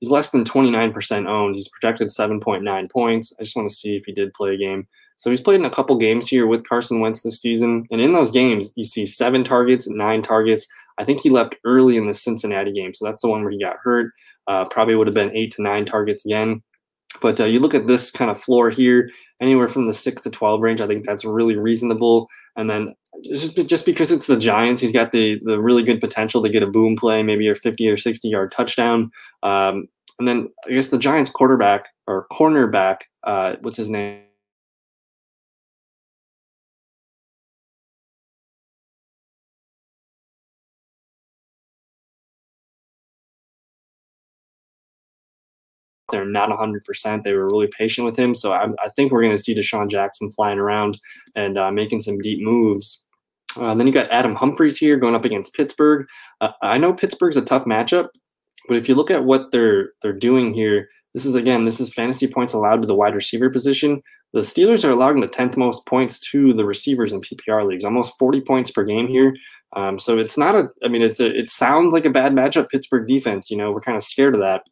[0.00, 1.54] he's less than 29% owned.
[1.54, 3.34] He's projected 7.9 points.
[3.38, 4.86] I just want to see if he did play a game.
[5.16, 8.12] So he's played in a couple games here with Carson Wentz this season, and in
[8.12, 10.68] those games, you see seven targets, nine targets.
[10.98, 13.58] I think he left early in the Cincinnati game, so that's the one where he
[13.58, 14.12] got hurt.
[14.46, 16.62] Uh, probably would have been eight to nine targets again.
[17.20, 20.30] But uh, you look at this kind of floor here, anywhere from the six to
[20.30, 20.80] twelve range.
[20.80, 22.28] I think that's really reasonable.
[22.56, 22.94] And then
[23.24, 26.62] just just because it's the Giants, he's got the the really good potential to get
[26.62, 29.10] a boom play, maybe a fifty or sixty yard touchdown.
[29.42, 34.22] Um, and then I guess the Giants quarterback or cornerback, uh, what's his name?
[46.10, 47.22] They're not 100%.
[47.22, 48.34] They were really patient with him.
[48.34, 50.98] So I, I think we're going to see DeSean Jackson flying around
[51.36, 53.06] and uh, making some deep moves.
[53.56, 56.06] Uh, then you got Adam Humphries here going up against Pittsburgh.
[56.40, 58.06] Uh, I know Pittsburgh's a tough matchup,
[58.68, 61.92] but if you look at what they're they're doing here, this is again this is
[61.92, 64.02] fantasy points allowed to the wide receiver position.
[64.34, 68.18] The Steelers are allowing the 10th most points to the receivers in PPR leagues, almost
[68.18, 69.34] 40 points per game here.
[69.74, 72.68] Um, so it's not a, I mean, it's a, it sounds like a bad matchup,
[72.68, 73.50] Pittsburgh defense.
[73.50, 74.66] You know, we're kind of scared of that.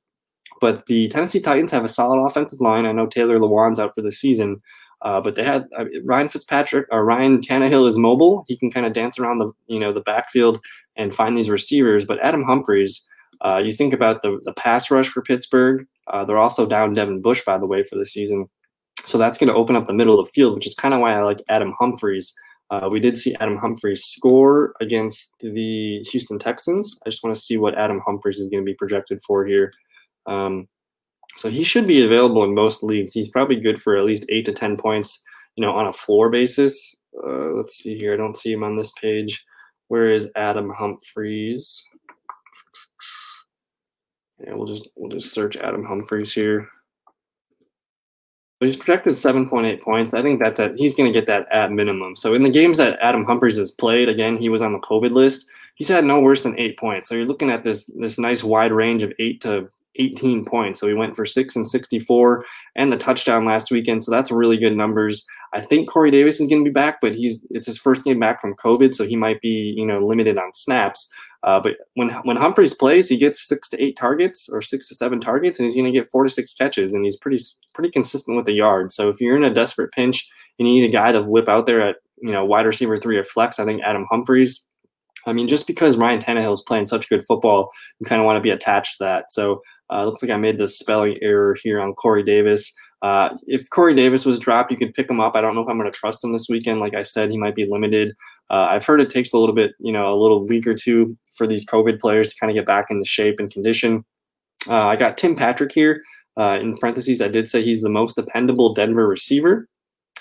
[0.61, 2.87] But the Tennessee Titans have a solid offensive line.
[2.87, 4.63] I know Taylor Lewan's out for the season,
[5.03, 8.45] uh, but they had uh, Ryan Fitzpatrick or Ryan Tannehill is mobile.
[8.49, 10.61] He can kind of dance around the you know the backfield
[10.97, 12.05] and find these receivers.
[12.05, 13.07] But Adam Humphries,
[13.43, 15.87] uh, you think about the the pass rush for Pittsburgh.
[16.09, 18.49] Uh, they're also down Devin Bush by the way for the season,
[19.05, 21.01] so that's going to open up the middle of the field, which is kind of
[21.01, 22.33] why I like Adam Humphries.
[22.71, 26.99] Uh, we did see Adam Humphries score against the Houston Texans.
[27.07, 29.71] I just want to see what Adam Humphries is going to be projected for here.
[30.27, 30.69] Um,
[31.37, 33.13] so he should be available in most leagues.
[33.13, 35.23] He's probably good for at least eight to ten points,
[35.57, 36.97] you know, on a floor basis.
[37.17, 38.15] Uh, let's see here.
[38.15, 39.45] I don't see him on this page.
[39.89, 41.85] Where is Adam Humphries?
[44.39, 46.69] Yeah, we'll just we'll just search Adam Humphries here.
[48.59, 50.15] But he's projected 7.8 points.
[50.15, 52.17] I think that's at, he's going to get that at minimum.
[52.17, 55.13] So in the games that Adam Humphries has played, again, he was on the COVID
[55.13, 55.47] list.
[55.75, 57.07] He's had no worse than eight points.
[57.07, 60.81] So you're looking at this this nice wide range of eight to 18 points.
[60.81, 64.03] So he went for six and 64 and the touchdown last weekend.
[64.03, 65.25] So that's really good numbers.
[65.53, 68.21] I think Corey Davis is going to be back, but he's it's his first game
[68.21, 71.11] back from COVID, so he might be you know limited on snaps.
[71.43, 74.95] Uh, but when when Humphries plays, he gets six to eight targets or six to
[74.95, 77.91] seven targets, and he's going to get four to six catches, and he's pretty pretty
[77.91, 78.93] consistent with the yard.
[78.93, 80.29] So if you're in a desperate pinch,
[80.59, 83.17] and you need a guy to whip out there at you know wide receiver three
[83.17, 83.59] or flex.
[83.59, 84.67] I think Adam Humphries
[85.27, 88.37] I mean, just because Ryan Tannehill is playing such good football, you kind of want
[88.37, 89.31] to be attached to that.
[89.31, 89.61] So
[89.93, 92.73] uh, looks like I made the spelling error here on Corey Davis.
[93.03, 95.37] Uh, if Corey Davis was dropped, you could pick him up.
[95.37, 96.81] I don't know if I'm going to trust him this weekend.
[96.81, 98.13] Like I said, he might be limited.
[98.51, 101.17] Uh, I've heard it takes a little bit, you know, a little week or two
[101.37, 104.05] for these COVID players to kind of get back into shape and condition.
[104.69, 106.03] Uh, I got Tim Patrick here.
[106.39, 109.69] Uh, in parentheses, I did say he's the most dependable Denver receiver.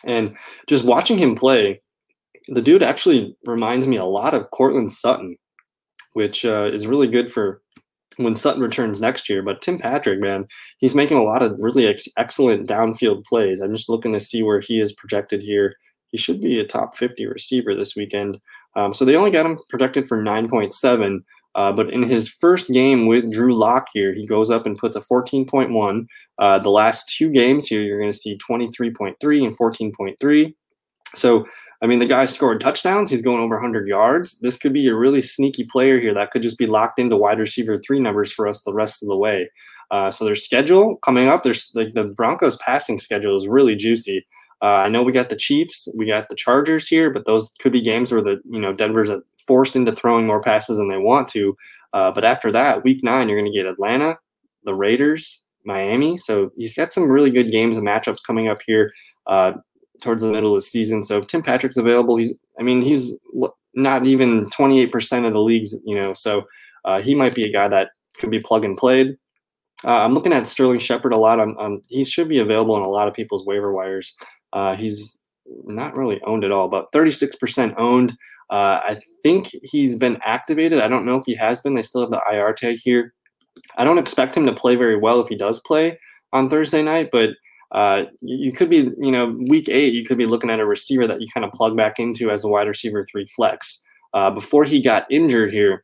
[0.03, 0.35] And
[0.67, 1.81] just watching him play,
[2.47, 5.35] the dude actually reminds me a lot of Courtland Sutton,
[6.13, 7.61] which uh, is really good for
[8.17, 9.41] when Sutton returns next year.
[9.41, 10.45] But Tim Patrick, man,
[10.79, 13.61] he's making a lot of really ex- excellent downfield plays.
[13.61, 15.75] I'm just looking to see where he is projected here.
[16.09, 18.39] He should be a top 50 receiver this weekend.
[18.75, 21.19] Um, so they only got him projected for 9.7.
[21.55, 24.97] Uh, but in his first game with Drew Lock here, he goes up and puts
[24.97, 26.05] a 14.1.
[26.37, 30.53] Uh, the last two games here, you're going to see 23.3 and 14.3.
[31.15, 31.45] So
[31.81, 33.11] I mean, the guy scored touchdowns.
[33.11, 34.39] He's going over 100 yards.
[34.39, 37.39] This could be a really sneaky player here that could just be locked into wide
[37.39, 39.49] receiver three numbers for us the rest of the way.
[39.91, 44.25] Uh, so their schedule coming up, there's like the Broncos passing schedule is really juicy.
[44.61, 47.71] Uh, I know we got the Chiefs, we got the Chargers here, but those could
[47.71, 49.11] be games where the you know Denver's
[49.45, 51.55] forced into throwing more passes than they want to.
[51.93, 54.17] Uh, but after that, Week Nine, you're going to get Atlanta,
[54.63, 56.17] the Raiders, Miami.
[56.17, 58.91] So he's got some really good games and matchups coming up here.
[60.01, 61.03] Towards the middle of the season.
[61.03, 62.17] So Tim Patrick's available.
[62.17, 63.17] He's, I mean, he's
[63.73, 66.43] not even 28% of the leagues, you know, so
[66.85, 69.17] uh, he might be a guy that could be plug and played.
[69.83, 71.39] Uh, I'm looking at Sterling Shepard a lot.
[71.39, 74.15] On, he should be available in a lot of people's waiver wires.
[74.53, 75.17] Uh, he's
[75.65, 78.13] not really owned at all, but 36% owned.
[78.49, 80.79] Uh, I think he's been activated.
[80.79, 81.73] I don't know if he has been.
[81.73, 83.13] They still have the IR tag here.
[83.77, 85.99] I don't expect him to play very well if he does play
[86.31, 87.31] on Thursday night, but
[87.71, 91.07] uh, you could be, you know, week eight, you could be looking at a receiver
[91.07, 93.83] that you kind of plug back into as a wide receiver three flex.
[94.13, 95.83] Uh, before he got injured here,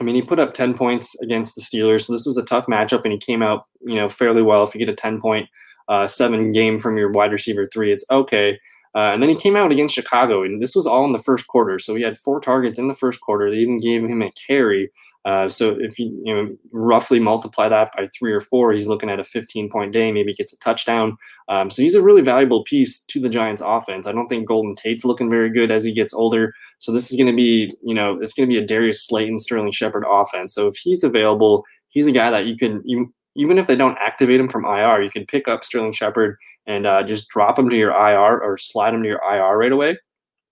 [0.00, 2.66] I mean, he put up 10 points against the Steelers, so this was a tough
[2.66, 4.64] matchup, and he came out, you know, fairly well.
[4.64, 5.48] If you get a 10 point
[5.88, 8.58] uh, seven game from your wide receiver three, it's okay.
[8.94, 11.48] Uh, and then he came out against Chicago, and this was all in the first
[11.48, 11.78] quarter.
[11.78, 13.50] So he had four targets in the first quarter.
[13.50, 14.90] They even gave him a carry.
[15.24, 19.08] Uh, so if you you know roughly multiply that by three or four, he's looking
[19.08, 20.12] at a 15 point day.
[20.12, 21.16] Maybe gets a touchdown.
[21.48, 24.06] Um, so he's a really valuable piece to the Giants' offense.
[24.06, 26.52] I don't think Golden Tate's looking very good as he gets older.
[26.78, 29.38] So this is going to be you know it's going to be a Darius Slayton,
[29.38, 30.54] Sterling Shepard offense.
[30.54, 33.98] So if he's available, he's a guy that you can you, even if they don't
[34.00, 37.70] activate him from IR, you can pick up Sterling Shepard and uh, just drop him
[37.70, 39.96] to your IR or slide him to your IR right away.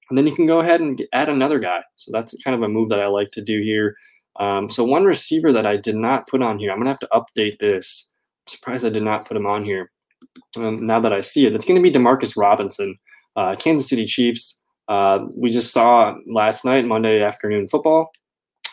[0.08, 1.82] And then you can go ahead and add another guy.
[1.96, 3.96] So that's kind of a move that I like to do here.
[4.38, 7.08] Um, so one receiver that I did not put on here, I'm gonna have to
[7.12, 8.12] update this.
[8.46, 9.90] I'm surprised I did not put him on here.
[10.56, 12.94] Um, now that I see it, it's gonna be Demarcus Robinson,
[13.36, 14.62] uh, Kansas City Chiefs.
[14.88, 18.12] Uh, we just saw last night, Monday afternoon football,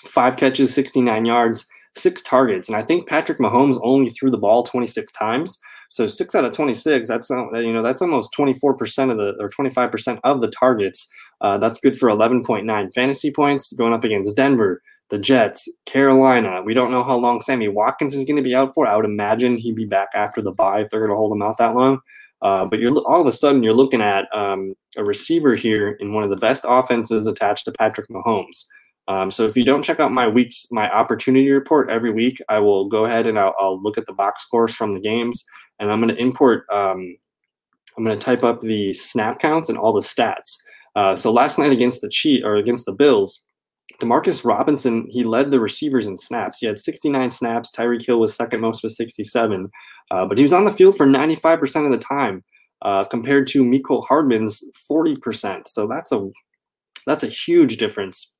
[0.05, 4.63] five catches, 69 yards, six targets, and I think Patrick Mahomes only threw the ball
[4.63, 5.59] 26 times.
[5.89, 10.19] So six out of 26, that's you know that's almost 24% of the or 25%
[10.23, 11.07] of the targets.
[11.41, 16.61] Uh, that's good for 11.9 fantasy points going up against Denver, the Jets, Carolina.
[16.63, 18.87] We don't know how long Sammy Watkins is going to be out for.
[18.87, 21.41] I would imagine he'd be back after the bye if they're going to hold him
[21.41, 21.99] out that long.
[22.41, 26.13] Uh, but you're all of a sudden you're looking at um, a receiver here in
[26.13, 28.65] one of the best offenses attached to Patrick Mahomes.
[29.09, 32.59] Um, so if you don't check out my weeks, my opportunity report every week, I
[32.59, 35.43] will go ahead and I'll, I'll look at the box scores from the games,
[35.79, 36.65] and I'm going to import.
[36.71, 37.17] Um,
[37.97, 40.57] I'm going to type up the snap counts and all the stats.
[40.95, 43.43] Uh, so last night against the cheat or against the Bills,
[43.99, 46.59] Demarcus Robinson, he led the receivers in snaps.
[46.59, 47.71] He had 69 snaps.
[47.71, 49.69] Tyreek Hill was second most with 67,
[50.11, 52.43] uh, but he was on the field for 95% of the time,
[52.81, 55.67] uh, compared to Mecole Hardman's 40%.
[55.67, 56.29] So that's a
[57.05, 58.35] that's a huge difference.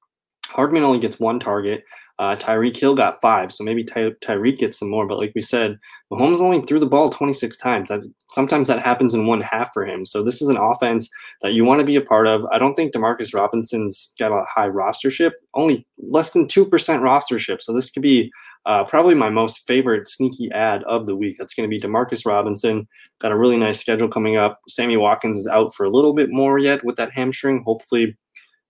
[0.48, 1.84] Hardman only gets one target.
[2.20, 5.08] Uh, Tyreek Hill got five, so maybe Ty- Tyreek gets some more.
[5.08, 5.80] But like we said,
[6.12, 7.88] Mahomes only threw the ball 26 times.
[7.88, 10.06] That's sometimes that happens in one half for him.
[10.06, 11.10] So this is an offense
[11.42, 12.46] that you want to be a part of.
[12.52, 17.62] I don't think Demarcus Robinson's got a high rostership, only less than two percent rostership.
[17.62, 18.30] So this could be
[18.66, 21.38] uh, probably my most favorite sneaky ad of the week.
[21.40, 22.86] That's going to be Demarcus Robinson.
[23.22, 24.60] Got a really nice schedule coming up.
[24.68, 27.64] Sammy Watkins is out for a little bit more yet with that hamstring.
[27.66, 28.18] Hopefully.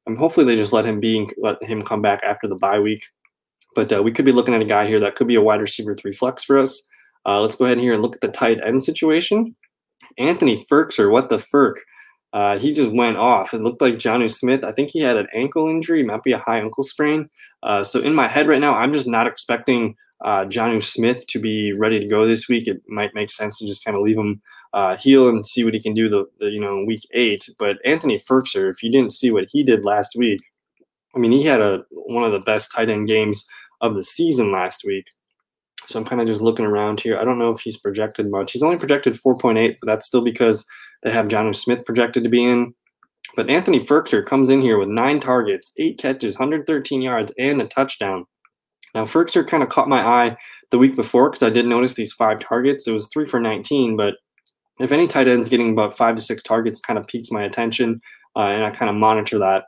[0.08, 3.02] Um, hopefully they just let him be let him come back after the bye week.
[3.76, 5.62] But uh, we could be looking at a guy here that could be a wide
[5.62, 6.88] receiver three flex for us.
[7.26, 9.56] Uh, let's go ahead here and look at the tight end situation.
[10.18, 11.78] Anthony Firkser, what the Firk?
[12.32, 13.54] Uh, he just went off.
[13.54, 14.64] It looked like Jonnu Smith.
[14.64, 17.30] I think he had an ankle injury, might be a high ankle sprain.
[17.64, 21.40] Uh, so in my head right now, I'm just not expecting uh, Jonnu Smith to
[21.40, 22.68] be ready to go this week.
[22.68, 24.42] It might make sense to just kind of leave him
[24.74, 27.50] uh, heal and see what he can do the, the you know week eight.
[27.58, 30.40] But Anthony Firkser, if you didn't see what he did last week,
[31.16, 33.48] I mean, he had a one of the best tight end games
[33.82, 35.06] of the season last week.
[35.88, 37.18] So I'm kind of just looking around here.
[37.18, 38.52] I don't know if he's projected much.
[38.52, 40.66] He's only projected 4.8, but that's still because
[41.02, 42.74] they have Jonnu Smith projected to be in.
[43.36, 47.68] But Anthony Firkser comes in here with nine targets, eight catches, 113 yards, and a
[47.68, 48.26] touchdown.
[48.94, 50.38] Now, Firkser kind of caught my eye
[50.72, 52.88] the week before because I did notice these five targets.
[52.88, 54.16] It was three for 19, but
[54.80, 58.02] if any tight end's getting about five to six targets, kind of piques my attention,
[58.36, 59.66] uh, and I kind of monitor that.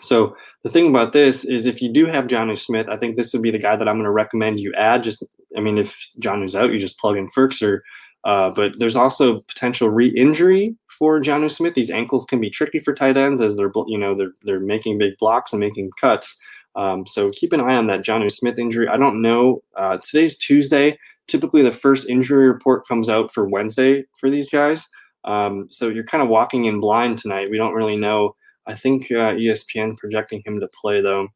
[0.00, 3.32] So the thing about this is if you do have Jonnu Smith, I think this
[3.32, 5.02] would be the guy that I'm going to recommend you add.
[5.02, 5.24] Just,
[5.56, 7.80] I mean, if Jonnu's out, you just plug in Firkser.
[8.24, 11.74] Uh, but there's also potential re-injury for Jonnu Smith.
[11.74, 14.98] These ankles can be tricky for tight ends as they're, you know, they're they're making
[14.98, 16.36] big blocks and making cuts.
[16.74, 18.88] Um, so keep an eye on that Jonnu Smith injury.
[18.88, 19.62] I don't know.
[19.76, 20.98] Uh, today's Tuesday.
[21.26, 24.86] Typically, the first injury report comes out for Wednesday for these guys.
[25.24, 27.48] Um, so you're kind of walking in blind tonight.
[27.50, 28.34] We don't really know
[28.68, 31.28] I think uh, ESPN projecting him to play though.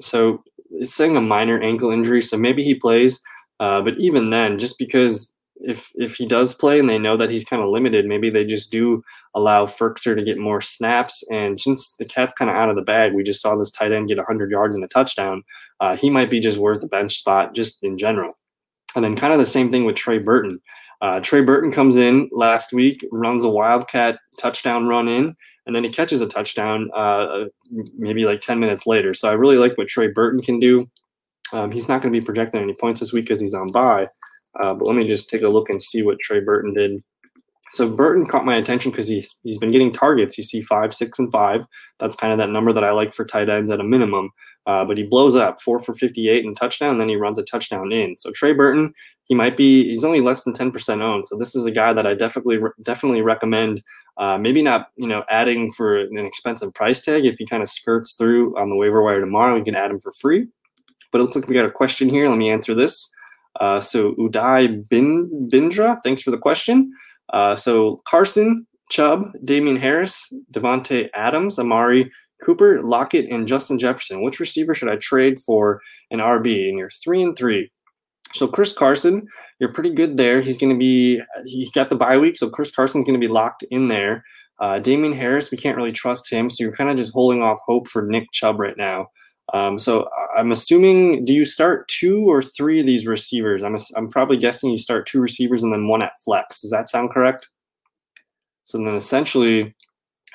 [0.00, 3.20] So it's saying a minor ankle injury, so maybe he plays.
[3.58, 7.30] Uh, but even then, just because if if he does play and they know that
[7.30, 9.02] he's kind of limited, maybe they just do
[9.34, 11.24] allow Firkser to get more snaps.
[11.30, 13.92] And since the cat's kind of out of the bag, we just saw this tight
[13.92, 15.42] end get 100 yards and a touchdown.
[15.80, 18.30] Uh, he might be just worth the bench spot just in general.
[18.94, 20.60] And then kind of the same thing with Trey Burton.
[21.00, 25.34] Uh, Trey Burton comes in last week, runs a wildcat touchdown run in,
[25.66, 27.44] and then he catches a touchdown uh,
[27.96, 29.14] maybe like 10 minutes later.
[29.14, 30.90] So I really like what Trey Burton can do.
[31.52, 34.08] Um, he's not going to be projecting any points this week because he's on bye.
[34.60, 37.02] Uh, but let me just take a look and see what Trey Burton did.
[37.72, 40.36] So Burton caught my attention because he's he's been getting targets.
[40.36, 41.64] You see five, six, and five.
[41.98, 44.30] That's kind of that number that I like for tight ends at a minimum.
[44.66, 47.42] Uh, but he blows up four for 58 and touchdown, and then he runs a
[47.42, 48.14] touchdown in.
[48.16, 48.92] So Trey Burton,
[49.24, 51.26] he might be he's only less than 10% owned.
[51.26, 53.82] So this is a guy that I definitely definitely recommend.
[54.18, 57.24] Uh, maybe not you know adding for an expensive price tag.
[57.24, 60.00] If he kind of skirts through on the waiver wire tomorrow, you can add him
[60.00, 60.46] for free.
[61.10, 62.28] But it looks like we got a question here.
[62.28, 63.12] Let me answer this.
[63.60, 66.92] Uh, so Uday Bin Bindra, thanks for the question.
[67.32, 72.10] Uh, so Carson, Chubb, Damien Harris, Davante Adams, Amari
[72.44, 74.22] Cooper, Lockett, and Justin Jefferson.
[74.22, 76.68] Which receiver should I trade for an RB?
[76.68, 77.71] And you're three and three.
[78.34, 79.26] So Chris Carson,
[79.58, 80.40] you're pretty good there.
[80.40, 83.32] He's going to be he got the bye week, so Chris Carson's going to be
[83.32, 84.24] locked in there.
[84.58, 87.58] Uh, Damien Harris, we can't really trust him, so you're kind of just holding off
[87.66, 89.08] hope for Nick Chubb right now.
[89.52, 90.06] Um, so
[90.36, 93.62] I'm assuming, do you start two or three of these receivers?
[93.62, 96.62] I'm, I'm probably guessing you start two receivers and then one at flex.
[96.62, 97.50] Does that sound correct?
[98.64, 99.74] So then essentially,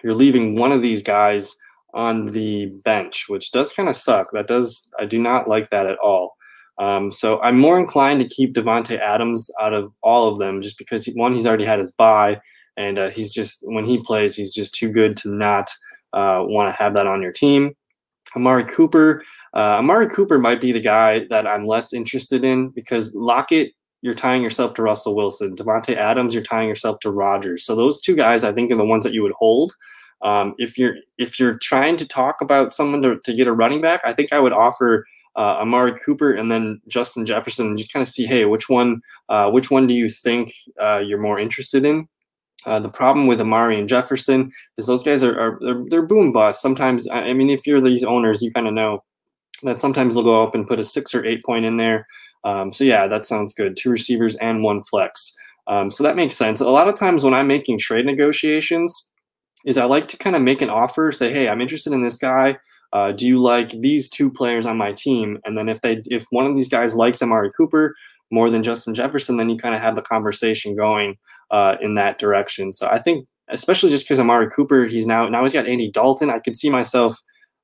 [0.04, 1.56] you're leaving one of these guys
[1.94, 4.28] on the bench, which does kind of suck.
[4.34, 6.37] That does, I do not like that at all.
[6.80, 10.78] Um, so I'm more inclined to keep Davante Adams out of all of them, just
[10.78, 12.40] because he, one, he's already had his bye,
[12.76, 15.70] and uh, he's just when he plays, he's just too good to not
[16.14, 17.76] uh, want to have that on your team.
[18.36, 19.24] Amari Cooper.
[19.54, 23.72] Uh, Amari Cooper might be the guy that I'm less interested in because Lockett,
[24.02, 25.56] you're tying yourself to Russell Wilson.
[25.56, 27.66] Davante Adams, you're tying yourself to Rodgers.
[27.66, 29.74] So those two guys, I think, are the ones that you would hold.
[30.22, 33.82] Um, if you're if you're trying to talk about someone to, to get a running
[33.82, 35.06] back, I think I would offer
[35.38, 39.02] uh, Amari Cooper and then Justin Jefferson, and just kind of see, hey, which one
[39.30, 42.08] uh, which one do you think uh, you're more interested in?
[42.66, 46.34] Uh, the problem with Amari and Jefferson is those guys are, are they're, they're boom
[46.34, 46.62] bust.
[46.62, 49.04] Sometimes, I mean, if you're these owners, you kind of know
[49.64, 52.08] that sometimes they'll go up and put a six or eight point in there.
[52.44, 53.78] Um, so yeah, that sounds good.
[53.78, 55.34] Two receivers and one flex.
[55.68, 56.60] Um, so that makes sense.
[56.60, 59.10] A lot of times when I'm making trade negotiations,
[59.66, 62.18] is I like to kind of make an offer, say, hey, I'm interested in this
[62.18, 62.58] guy.
[62.98, 65.38] Uh, do you like these two players on my team?
[65.46, 67.94] And then if they if one of these guys likes Amari Cooper,
[68.32, 71.16] more than Justin Jefferson, then you kind of have the conversation going
[71.52, 72.74] uh, in that direction.
[72.74, 76.32] So I think, especially just because Amari Cooper, he's now now he's got Andy Dalton.
[76.32, 77.18] I could see myself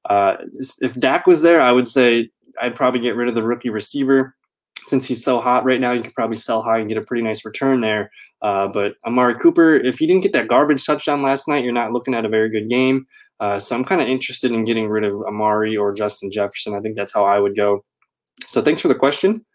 [0.06, 0.38] uh,
[0.82, 2.30] if Dak was there, I would say
[2.62, 4.36] I'd probably get rid of the rookie receiver.
[4.86, 7.24] Since he's so hot right now, you could probably sell high and get a pretty
[7.24, 8.12] nice return there.
[8.42, 11.94] Uh, but Amari Cooper, if he didn't get that garbage touchdown last night, you're not
[11.94, 13.06] looking at a very good game.
[13.44, 16.76] Uh, so I'm kind of interested in getting rid of Amari or Justin Jefferson.
[16.76, 17.84] I think that's how I would go.
[18.48, 19.46] So thanks for the question.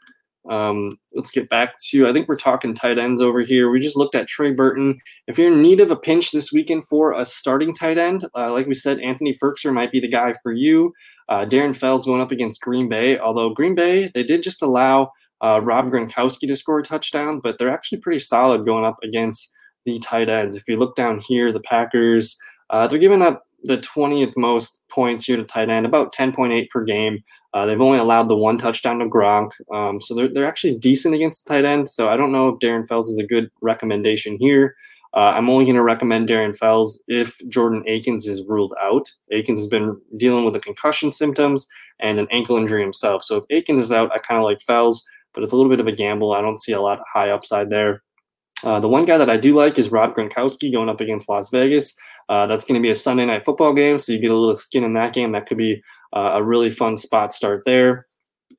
[0.50, 3.70] Um, let's get back to, I think we're talking tight ends over here.
[3.70, 4.98] We just looked at Trey Burton.
[5.26, 8.52] If you're in need of a pinch this weekend for a starting tight end, uh,
[8.52, 10.92] like we said, Anthony Firkser might be the guy for you.
[11.30, 15.12] Uh, Darren Fells going up against Green Bay, although Green Bay, they did just allow
[15.40, 19.50] uh, Rob Gronkowski to score a touchdown, but they're actually pretty solid going up against
[19.86, 20.56] the tight ends.
[20.56, 22.36] If you look down here, the Packers,
[22.68, 26.84] uh, they're giving up the 20th most points here to tight end, about 10.8 per
[26.84, 27.18] game.
[27.54, 31.14] Uh, they've only allowed the one touchdown to Gronk, um, so they're, they're actually decent
[31.14, 31.88] against the tight end.
[31.88, 34.74] So I don't know if Darren Fells is a good recommendation here.
[35.14, 39.08] Uh, I'm only going to recommend Darren Fells if Jordan Akins is ruled out.
[39.32, 41.66] Akins has been dealing with the concussion symptoms
[41.98, 43.24] and an ankle injury himself.
[43.24, 45.80] So if Akins is out, I kind of like Fells, but it's a little bit
[45.80, 46.34] of a gamble.
[46.34, 48.02] I don't see a lot of high upside there.
[48.64, 51.48] Uh, the one guy that I do like is Rob Gronkowski going up against Las
[51.50, 51.94] Vegas.
[52.28, 54.56] Uh, that's going to be a Sunday night football game, so you get a little
[54.56, 55.32] skin in that game.
[55.32, 55.82] That could be
[56.14, 58.06] uh, a really fun spot start there.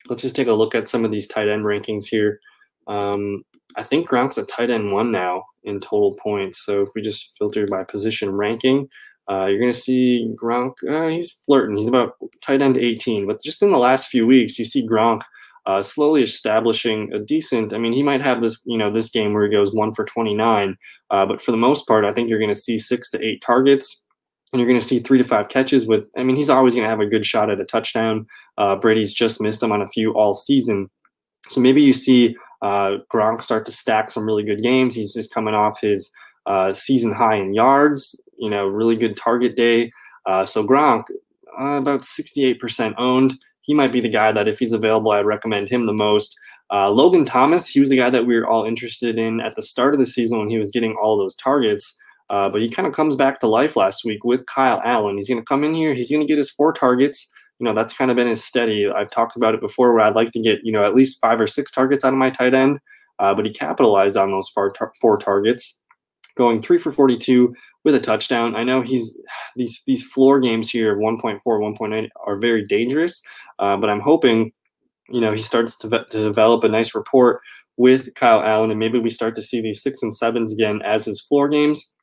[0.09, 2.39] Let's just take a look at some of these tight end rankings here.
[2.87, 3.43] Um,
[3.77, 6.65] I think Gronk's a tight end one now in total points.
[6.65, 8.87] So if we just filter by position ranking,
[9.29, 11.77] uh, you're going to see Gronk, uh, he's flirting.
[11.77, 13.27] He's about tight end 18.
[13.27, 15.21] But just in the last few weeks, you see Gronk
[15.65, 17.73] uh, slowly establishing a decent.
[17.73, 20.05] I mean, he might have this, you know, this game where he goes one for
[20.05, 20.77] 29.
[21.11, 23.41] Uh, but for the most part, I think you're going to see six to eight
[23.41, 24.03] targets
[24.51, 26.83] and you're going to see three to five catches with i mean he's always going
[26.83, 28.25] to have a good shot at a touchdown
[28.57, 30.89] uh, brady's just missed him on a few all season
[31.49, 35.33] so maybe you see uh, gronk start to stack some really good games he's just
[35.33, 36.11] coming off his
[36.45, 39.91] uh, season high in yards you know really good target day
[40.25, 41.03] uh, so gronk
[41.57, 43.37] about 68% owned
[43.69, 46.35] he might be the guy that if he's available i'd recommend him the most
[46.71, 49.61] uh, logan thomas he was the guy that we were all interested in at the
[49.61, 51.97] start of the season when he was getting all those targets
[52.29, 55.17] uh, but he kind of comes back to life last week with Kyle Allen.
[55.17, 55.93] He's going to come in here.
[55.93, 57.31] He's going to get his four targets.
[57.59, 58.89] You know, that's kind of been his steady.
[58.89, 61.41] I've talked about it before where I'd like to get, you know, at least five
[61.41, 62.79] or six targets out of my tight end.
[63.17, 65.79] Uh, but he capitalized on those four, tar- four targets,
[66.35, 67.53] going three for 42
[67.85, 68.55] with a touchdown.
[68.55, 69.19] I know he's
[69.55, 73.21] these these floor games here, 1.4, 1.8, are very dangerous.
[73.57, 74.51] Uh, but I'm hoping
[75.11, 77.41] you know, he starts to, to develop a nice report
[77.77, 81.05] with Kyle Allen, and maybe we start to see these six and sevens again as
[81.05, 81.95] his floor games.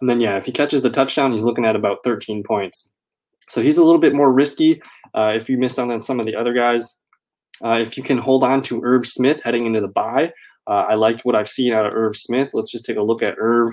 [0.00, 2.92] And then, yeah, if he catches the touchdown, he's looking at about 13 points.
[3.48, 4.80] So he's a little bit more risky
[5.14, 7.02] uh, if you miss out on some of the other guys.
[7.64, 10.32] Uh, if you can hold on to Irv Smith heading into the bye,
[10.66, 12.50] uh, I like what I've seen out of Irv Smith.
[12.52, 13.70] Let's just take a look at Irv.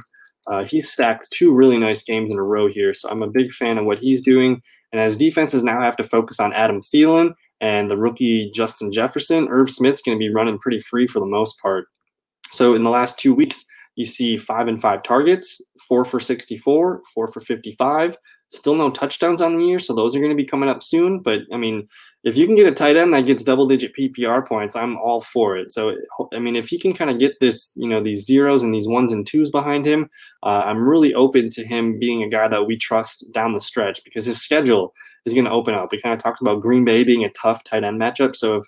[0.48, 3.54] Uh, he's stacked two really nice games in a row here, so I'm a big
[3.54, 4.62] fan of what he's doing.
[4.92, 9.48] And as defenses now have to focus on Adam Thielen and the rookie Justin Jefferson,
[9.50, 11.86] Irv Smith's going to be running pretty free for the most part.
[12.52, 13.66] So in the last two weeks,
[13.96, 18.18] you see five and five targets, four for 64, four for 55.
[18.50, 21.20] Still no touchdowns on the year, so those are going to be coming up soon.
[21.20, 21.88] But I mean,
[22.24, 25.22] if you can get a tight end that gets double digit PPR points, I'm all
[25.22, 25.72] for it.
[25.72, 25.96] So
[26.34, 28.88] I mean, if he can kind of get this, you know, these zeros and these
[28.88, 30.10] ones and twos behind him,
[30.44, 34.04] uh, I'm really open to him being a guy that we trust down the stretch
[34.04, 34.94] because his schedule
[35.26, 35.92] is going to open up.
[35.92, 38.36] We kind of talked about Green Bay being a tough tight end matchup.
[38.36, 38.66] So if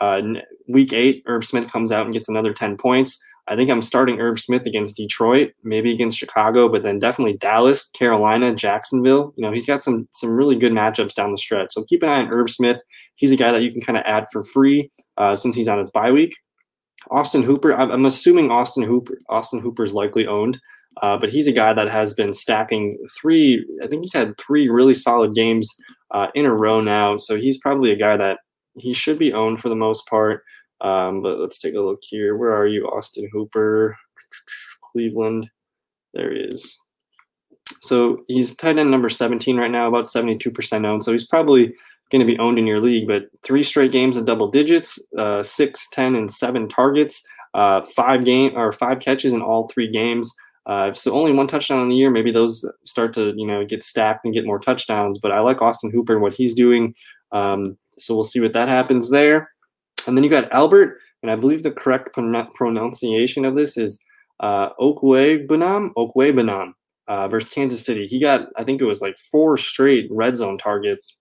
[0.00, 0.22] uh,
[0.68, 4.20] week eight, Irv Smith comes out and gets another 10 points, I think I'm starting
[4.20, 9.34] Irv Smith against Detroit, maybe against Chicago, but then definitely Dallas, Carolina, Jacksonville.
[9.36, 11.68] You know, he's got some some really good matchups down the stretch.
[11.72, 12.80] So keep an eye on Irv Smith.
[13.16, 15.78] He's a guy that you can kind of add for free uh, since he's on
[15.78, 16.34] his bye week.
[17.10, 20.58] Austin Hooper, I'm, I'm assuming Austin Hooper, Austin Hooper is likely owned,
[21.02, 23.64] uh, but he's a guy that has been stacking three.
[23.82, 25.70] I think he's had three really solid games
[26.12, 27.16] uh, in a row now.
[27.16, 28.38] So he's probably a guy that
[28.76, 30.42] he should be owned for the most part.
[30.84, 32.36] Um, but let's take a look here.
[32.36, 33.96] Where are you, Austin Hooper?
[34.92, 35.50] Cleveland.
[36.12, 36.78] There he is.
[37.80, 41.02] So he's tight end number 17 right now, about 72% owned.
[41.02, 41.74] So he's probably
[42.12, 43.08] going to be owned in your league.
[43.08, 48.24] But three straight games of double digits, uh, six, 10, and seven targets, uh, five
[48.24, 50.32] game or five catches in all three games.
[50.66, 52.10] Uh, so only one touchdown in the year.
[52.10, 55.18] Maybe those start to you know get stacked and get more touchdowns.
[55.18, 56.94] But I like Austin Hooper and what he's doing.
[57.32, 59.50] Um, so we'll see what that happens there.
[60.06, 64.04] And then you got Albert, and I believe the correct pronunciation of this is
[64.40, 66.72] uh, Okwuegbunam, Okwuegbunam
[67.08, 68.06] uh, versus Kansas City.
[68.06, 71.16] He got, I think it was like four straight red zone targets.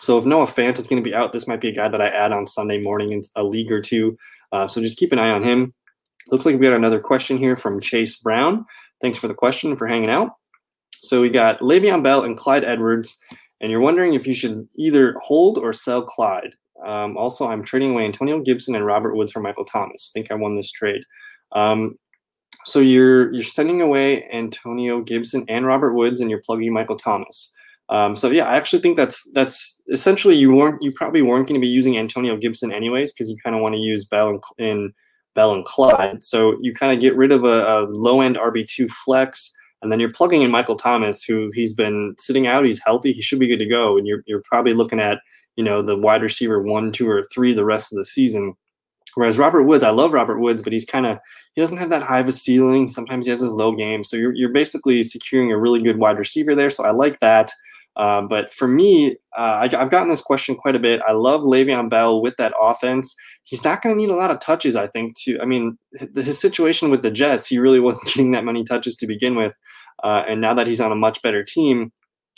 [0.00, 2.00] So if Noah Fant is going to be out, this might be a guy that
[2.00, 4.16] I add on Sunday morning in a league or two.
[4.50, 5.72] Uh, so just keep an eye on him.
[6.30, 8.64] Looks like we got another question here from Chase Brown.
[9.00, 10.30] Thanks for the question for hanging out.
[11.02, 13.18] So we got Le'Veon Bell and Clyde Edwards,
[13.60, 16.54] and you're wondering if you should either hold or sell Clyde.
[16.84, 20.10] Um, also, I'm trading away Antonio Gibson and Robert Woods for Michael Thomas.
[20.12, 21.02] Think I won this trade.
[21.52, 21.96] Um,
[22.64, 27.54] so you're you're sending away Antonio Gibson and Robert Woods, and you're plugging Michael Thomas.
[27.90, 31.60] Um, so yeah, I actually think that's that's essentially you weren't you probably weren't going
[31.60, 34.40] to be using Antonio Gibson anyways because you kind of want to use Bell and,
[34.58, 34.92] and
[35.34, 36.24] Bell and Clyde.
[36.24, 39.92] So you kind of get rid of a, a low end RB two flex, and
[39.92, 42.64] then you're plugging in Michael Thomas, who he's been sitting out.
[42.64, 43.12] He's healthy.
[43.12, 43.98] He should be good to go.
[43.98, 45.18] And you're you're probably looking at
[45.56, 48.54] you know, the wide receiver one, two, or three the rest of the season.
[49.14, 51.18] Whereas Robert Woods, I love Robert Woods, but he's kind of
[51.54, 52.88] he doesn't have that high of a ceiling.
[52.88, 56.18] Sometimes he has his low game, so you're you're basically securing a really good wide
[56.18, 56.70] receiver there.
[56.70, 57.50] So I like that.
[57.96, 61.00] Uh, but for me, uh, I, have gotten this question quite a bit.
[61.06, 63.14] I love Le'Veon Bell with that offense.
[63.44, 65.16] He's not going to need a lot of touches, I think.
[65.22, 65.78] To I mean,
[66.14, 69.54] his situation with the Jets, he really wasn't getting that many touches to begin with,
[70.02, 71.92] uh, and now that he's on a much better team,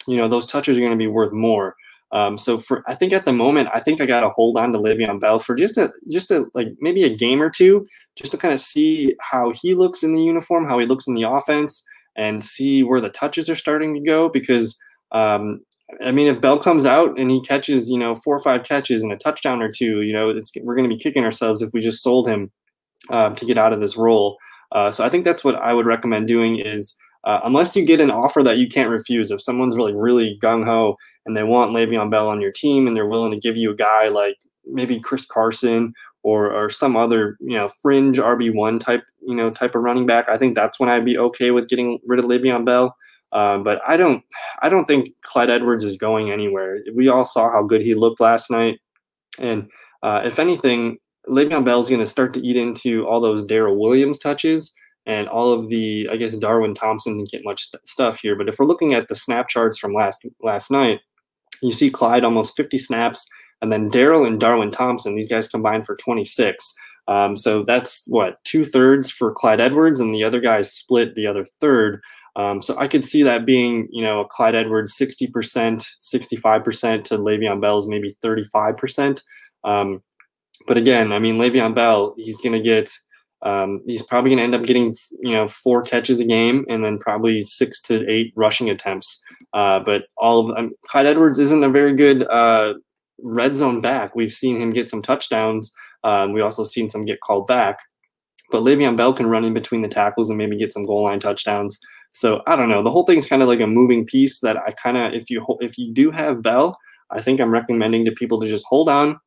[0.07, 1.75] you know those touches are going to be worth more.
[2.12, 4.72] Um, so for I think at the moment, I think I got to hold on
[4.72, 7.86] to Le'Veon Bell for just a just a like maybe a game or two,
[8.16, 11.14] just to kind of see how he looks in the uniform, how he looks in
[11.14, 11.84] the offense,
[12.16, 14.28] and see where the touches are starting to go.
[14.28, 14.78] Because
[15.12, 15.61] um,
[16.04, 19.02] I mean, if Bell comes out and he catches, you know, four or five catches
[19.02, 21.80] and a touchdown or two, you know, we're going to be kicking ourselves if we
[21.80, 22.50] just sold him
[23.09, 24.36] uh, to get out of this role.
[24.72, 26.94] Uh, so I think that's what I would recommend doing is
[27.27, 29.31] uh, unless you get an offer that you can't refuse.
[29.31, 30.97] If someone's really, really gung ho
[31.27, 33.77] and they want Le'Veon Bell on your team and they're willing to give you a
[33.77, 39.35] guy like maybe Chris Carson or, or some other, you know, fringe RB1 type, you
[39.35, 42.20] know, type of running back, I think that's when I'd be okay with getting rid
[42.20, 42.97] of Le'Veon Bell.
[43.33, 44.22] Um, but I don't,
[44.62, 46.79] I don't think Clyde Edwards is going anywhere.
[46.95, 48.79] We all saw how good he looked last night,
[49.39, 49.68] and
[50.03, 50.99] uh, if anything,
[51.29, 54.72] Le'Veon Bell is going to start to eat into all those Darrel Williams touches
[55.07, 58.48] and all of the I guess Darwin Thompson didn't get much st- stuff here, but
[58.48, 61.00] if we're looking at the snap charts from last last night,
[61.62, 63.26] you see Clyde almost 50 snaps,
[63.62, 66.74] and then Darrel and Darwin Thompson, these guys combined for 26.
[67.09, 71.26] Um, so that's what two thirds for Clyde Edwards, and the other guys split the
[71.26, 72.00] other third.
[72.34, 77.62] Um, so I could see that being, you know, Clyde Edwards 60%, 65% to Le'Veon
[77.62, 79.22] Bell's maybe 35%.
[79.64, 80.02] Um,
[80.66, 82.92] but again, I mean, Le'Veon Bell, he's going to get
[83.43, 86.84] um, he's probably going to end up getting you know four catches a game and
[86.84, 89.22] then probably six to eight rushing attempts.
[89.53, 92.74] Uh, but all of um, Clyde Edwards isn't a very good uh,
[93.22, 94.14] red zone back.
[94.14, 95.70] We've seen him get some touchdowns.
[96.05, 97.78] Um, we also seen some get called back.
[98.51, 101.20] But Le'Veon Bell can run in between the tackles and maybe get some goal line
[101.20, 101.78] touchdowns.
[102.12, 102.82] So I don't know.
[102.82, 105.45] The whole thing's kind of like a moving piece that I kind of, if you
[105.61, 106.78] if you do have Bell,
[107.11, 109.18] I think I'm recommending to people to just hold on.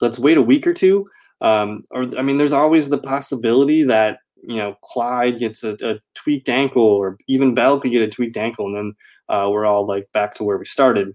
[0.00, 1.08] Let's wait a week or two.
[1.40, 5.98] Um, or I mean, there's always the possibility that you know Clyde gets a, a
[6.14, 8.94] tweaked ankle, or even Bell could get a tweaked ankle, and then
[9.28, 11.14] uh, we're all like back to where we started.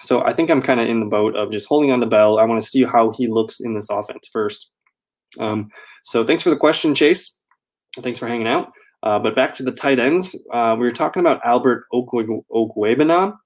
[0.00, 2.38] So I think I'm kind of in the boat of just holding on to Bell.
[2.38, 4.70] I want to see how he looks in this offense first.
[5.38, 5.70] Um,
[6.04, 7.36] so thanks for the question, Chase.
[8.00, 8.70] Thanks for hanging out.
[9.02, 13.36] Uh, but back to the tight ends, uh, we were talking about Albert Okwuegbunam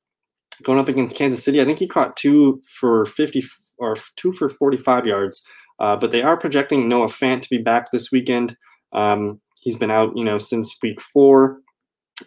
[0.62, 1.60] going up against Kansas City.
[1.60, 3.44] I think he caught two for 50
[3.78, 5.42] or two for 45 yards.
[5.80, 8.56] Uh, but they are projecting Noah Fant to be back this weekend.
[8.92, 11.60] Um, he's been out, you know, since week four.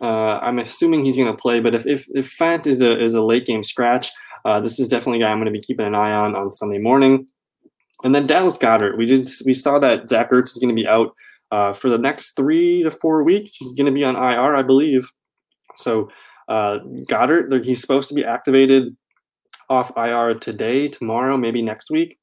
[0.01, 3.13] Uh, I'm assuming he's going to play, but if, if, if Fant is a is
[3.13, 4.11] a late game scratch,
[4.43, 6.51] uh, this is definitely a guy I'm going to be keeping an eye on on
[6.51, 7.27] Sunday morning.
[8.03, 10.87] And then Dallas Goedert, we did we saw that Zach Ertz is going to be
[10.87, 11.13] out
[11.51, 13.55] uh, for the next three to four weeks.
[13.55, 15.11] He's going to be on IR, I believe.
[15.75, 16.09] So
[16.47, 18.97] uh, Goedert, he's supposed to be activated
[19.69, 22.17] off IR today, tomorrow, maybe next week.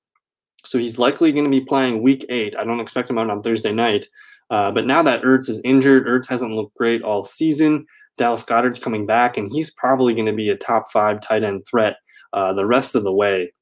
[0.64, 2.56] So he's likely going to be playing week eight.
[2.56, 4.06] I don't expect him out on Thursday night.
[4.50, 7.86] Uh, but now that Ertz is injured, Ertz hasn't looked great all season.
[8.18, 11.62] Dallas Goedert's coming back, and he's probably going to be a top five tight end
[11.70, 11.96] threat
[12.32, 13.52] uh, the rest of the way.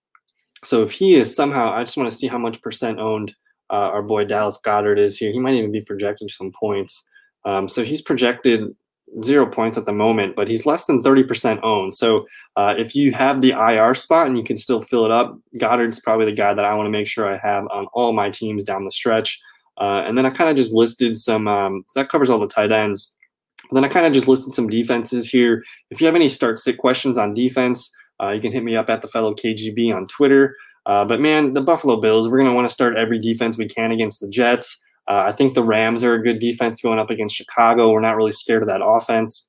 [0.64, 3.34] So if he is somehow, I just want to see how much percent owned
[3.70, 5.30] uh, our boy Dallas Goddard is here.
[5.30, 7.08] He might even be projected some points.
[7.44, 8.62] Um, so he's projected
[9.22, 11.94] zero points at the moment, but he's less than 30% owned.
[11.94, 15.38] So uh, if you have the IR spot and you can still fill it up,
[15.58, 18.30] Goedert's probably the guy that I want to make sure I have on all my
[18.30, 19.40] teams down the stretch.
[19.80, 22.72] Uh, and then I kind of just listed some, um, that covers all the tight
[22.72, 23.14] ends.
[23.72, 25.64] then I kind of just listed some defenses here.
[25.90, 27.90] If you have any start sit questions on defense,
[28.20, 30.56] uh, you can hit me up at the fellow KGB on Twitter.
[30.86, 33.68] Uh, but man, the Buffalo Bills, we're going to want to start every defense we
[33.68, 34.82] can against the Jets.
[35.08, 37.90] Uh, I think the Rams are a good defense going up against Chicago.
[37.90, 39.48] We're not really scared of that offense.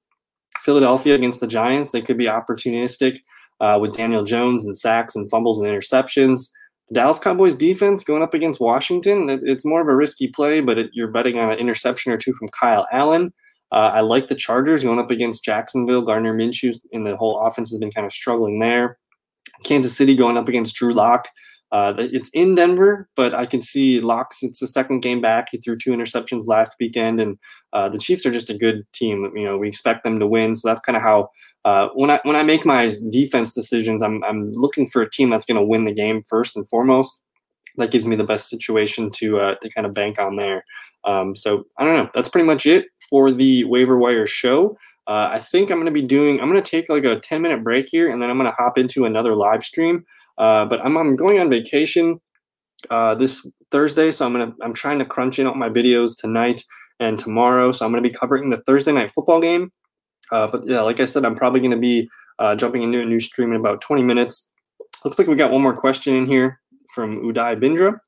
[0.62, 3.20] Philadelphia against the Giants, they could be opportunistic
[3.60, 6.49] uh, with Daniel Jones and sacks and fumbles and interceptions.
[6.88, 10.60] The Dallas Cowboys defense going up against Washington, it, it's more of a risky play,
[10.60, 13.32] but it, you're betting on an interception or two from Kyle Allen.
[13.72, 16.01] Uh, I like the Chargers going up against Jacksonville.
[16.01, 18.97] Gardner Minshew and the whole offense has been kind of struggling there.
[19.64, 21.28] Kansas City going up against Drew Lock.
[21.72, 24.41] Uh, it's in Denver, but I can see Locks.
[24.41, 25.49] It's the second game back.
[25.51, 27.38] He threw two interceptions last weekend, and
[27.74, 29.32] uh, the Chiefs are just a good team.
[29.36, 31.30] You know, we expect them to win, so that's kind of how
[31.65, 35.30] uh, when I when I make my defense decisions, I'm I'm looking for a team
[35.30, 37.24] that's going to win the game first and foremost.
[37.78, 40.63] That gives me the best situation to uh, to kind of bank on there.
[41.05, 42.09] Um, so I don't know.
[42.13, 44.76] That's pretty much it for the waiver wire show.
[45.07, 46.39] Uh, I think I'm going to be doing.
[46.39, 48.55] I'm going to take like a 10 minute break here, and then I'm going to
[48.57, 50.05] hop into another live stream.
[50.40, 52.20] Uh, but I'm, I'm going on vacation
[52.90, 56.64] uh, this Thursday, so I'm gonna I'm trying to crunch in all my videos tonight
[57.00, 57.72] and tomorrow.
[57.72, 59.72] So I'm gonna be covering the Thursday night football game.
[60.32, 62.10] Uh, but yeah, like I said, I'm probably gonna be
[62.40, 64.50] uh, jumping into a new stream in about 20 minutes.
[65.04, 66.60] Looks like we got one more question in here
[66.94, 68.00] from Uday Bindra.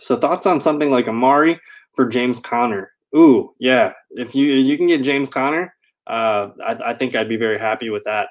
[0.00, 1.60] So thoughts on something like Amari
[1.94, 2.92] for James Conner?
[3.16, 3.92] Ooh, yeah.
[4.12, 5.74] If you you can get James Conner,
[6.06, 8.28] uh, I, I, think I'd be very happy with that.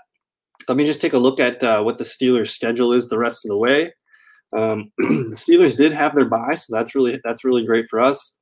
[0.67, 3.45] Let me just take a look at uh, what the Steelers' schedule is the rest
[3.45, 3.91] of the way.
[4.53, 8.37] Um, the Steelers did have their bye, so that's really that's really great for us.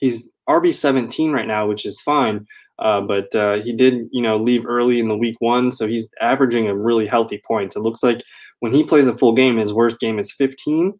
[0.00, 2.46] He's RB 17 right now, which is fine.
[2.78, 6.10] Uh, but uh, he did, you know, leave early in the week one, so he's
[6.20, 7.74] averaging a really healthy points.
[7.74, 8.22] It looks like
[8.60, 10.92] when he plays a full game, his worst game is 15.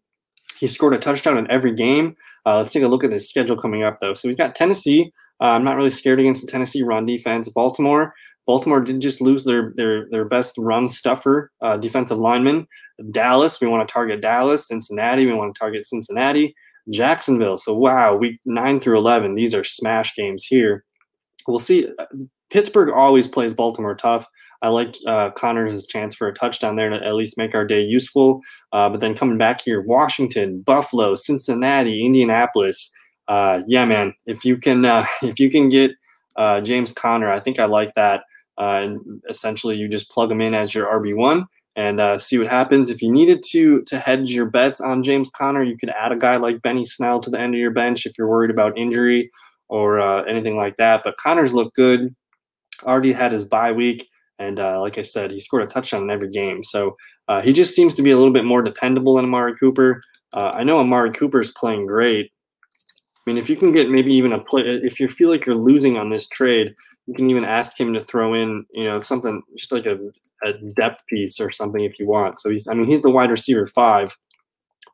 [0.59, 2.15] He scored a touchdown in every game.
[2.47, 4.15] Uh, let's take a look at his schedule coming up, though.
[4.15, 7.49] So he's got Tennessee, uh, I'm not really scared against the Tennessee run defense.
[7.49, 8.13] Baltimore,
[8.47, 12.67] Baltimore did just lose their their their best run stuffer uh, defensive lineman.
[13.11, 14.67] Dallas, we want to target Dallas.
[14.67, 16.55] Cincinnati, we want to target Cincinnati.
[16.89, 17.57] Jacksonville.
[17.57, 20.83] So wow, week nine through eleven, these are smash games here.
[21.47, 21.89] We'll see.
[22.49, 24.25] Pittsburgh always plays Baltimore tough.
[24.61, 27.81] I like uh, Conner's chance for a touchdown there to at least make our day
[27.81, 28.41] useful.
[28.71, 32.91] Uh, but then coming back here, Washington, Buffalo, Cincinnati, Indianapolis
[33.27, 35.91] uh, yeah, man, if you can uh, if you can get
[36.35, 38.23] uh, James Conner, I think I like that.
[38.57, 41.45] Uh, and essentially, you just plug him in as your RB one
[41.75, 42.89] and uh, see what happens.
[42.89, 46.17] If you needed to to hedge your bets on James Conner, you could add a
[46.17, 49.29] guy like Benny Snell to the end of your bench if you're worried about injury
[49.69, 51.01] or uh, anything like that.
[51.03, 52.15] But Conner's looked good.
[52.83, 54.07] Already had his bye week.
[54.39, 56.63] And uh, like I said, he scored a touchdown in every game.
[56.63, 56.95] So
[57.27, 59.99] uh, he just seems to be a little bit more dependable than Amari Cooper.
[60.33, 62.31] Uh, I know Amari Cooper is playing great,
[63.27, 65.53] I mean, if you can get maybe even a play, if you feel like you're
[65.53, 66.73] losing on this trade,
[67.07, 69.97] you can even ask him to throw in, you know, something just like a,
[70.43, 72.39] a depth piece or something if you want.
[72.39, 74.17] So he's, I mean, he's the wide receiver five,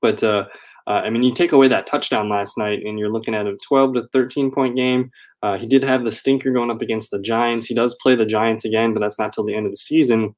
[0.02, 0.46] but uh,
[0.86, 3.58] uh, I mean, you take away that touchdown last night, and you're looking at a
[3.68, 5.12] 12 to 13 point game.
[5.42, 7.66] Uh, he did have the stinker going up against the Giants.
[7.66, 10.36] He does play the Giants again, but that's not till the end of the season.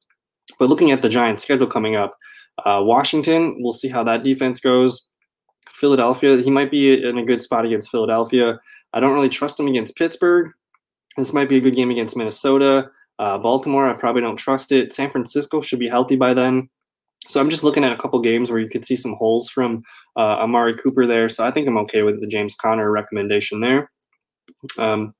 [0.58, 2.16] But looking at the Giants' schedule coming up,
[2.64, 5.10] uh, Washington, we'll see how that defense goes.
[5.70, 8.58] Philadelphia, he might be in a good spot against Philadelphia.
[8.92, 10.50] I don't really trust him against Pittsburgh.
[11.16, 12.90] This might be a good game against Minnesota.
[13.18, 14.92] Uh, Baltimore, I probably don't trust it.
[14.92, 16.68] San Francisco should be healthy by then.
[17.28, 19.82] So I'm just looking at a couple games where you could see some holes from
[20.16, 21.28] uh, Amari Cooper there.
[21.28, 23.90] So I think I'm okay with the James Conner recommendation there.
[24.78, 25.14] Um,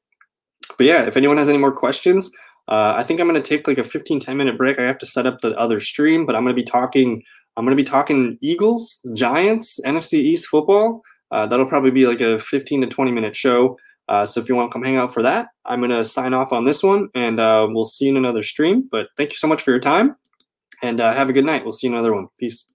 [0.77, 2.31] but yeah, if anyone has any more questions,
[2.69, 4.79] uh, I think I'm going to take like a 15, 10 minute break.
[4.79, 7.23] I have to set up the other stream, but I'm going to be talking.
[7.57, 11.01] I'm going to be talking Eagles, Giants, NFC East football.
[11.31, 13.79] Uh, that'll probably be like a 15 to 20 minute show.
[14.09, 16.33] Uh, so if you want to come hang out for that, I'm going to sign
[16.35, 18.89] off on this one and uh, we'll see you in another stream.
[18.91, 20.17] But thank you so much for your time
[20.83, 21.65] and uh, have a good night.
[21.65, 22.29] We'll see you in another one.
[22.39, 22.73] Peace.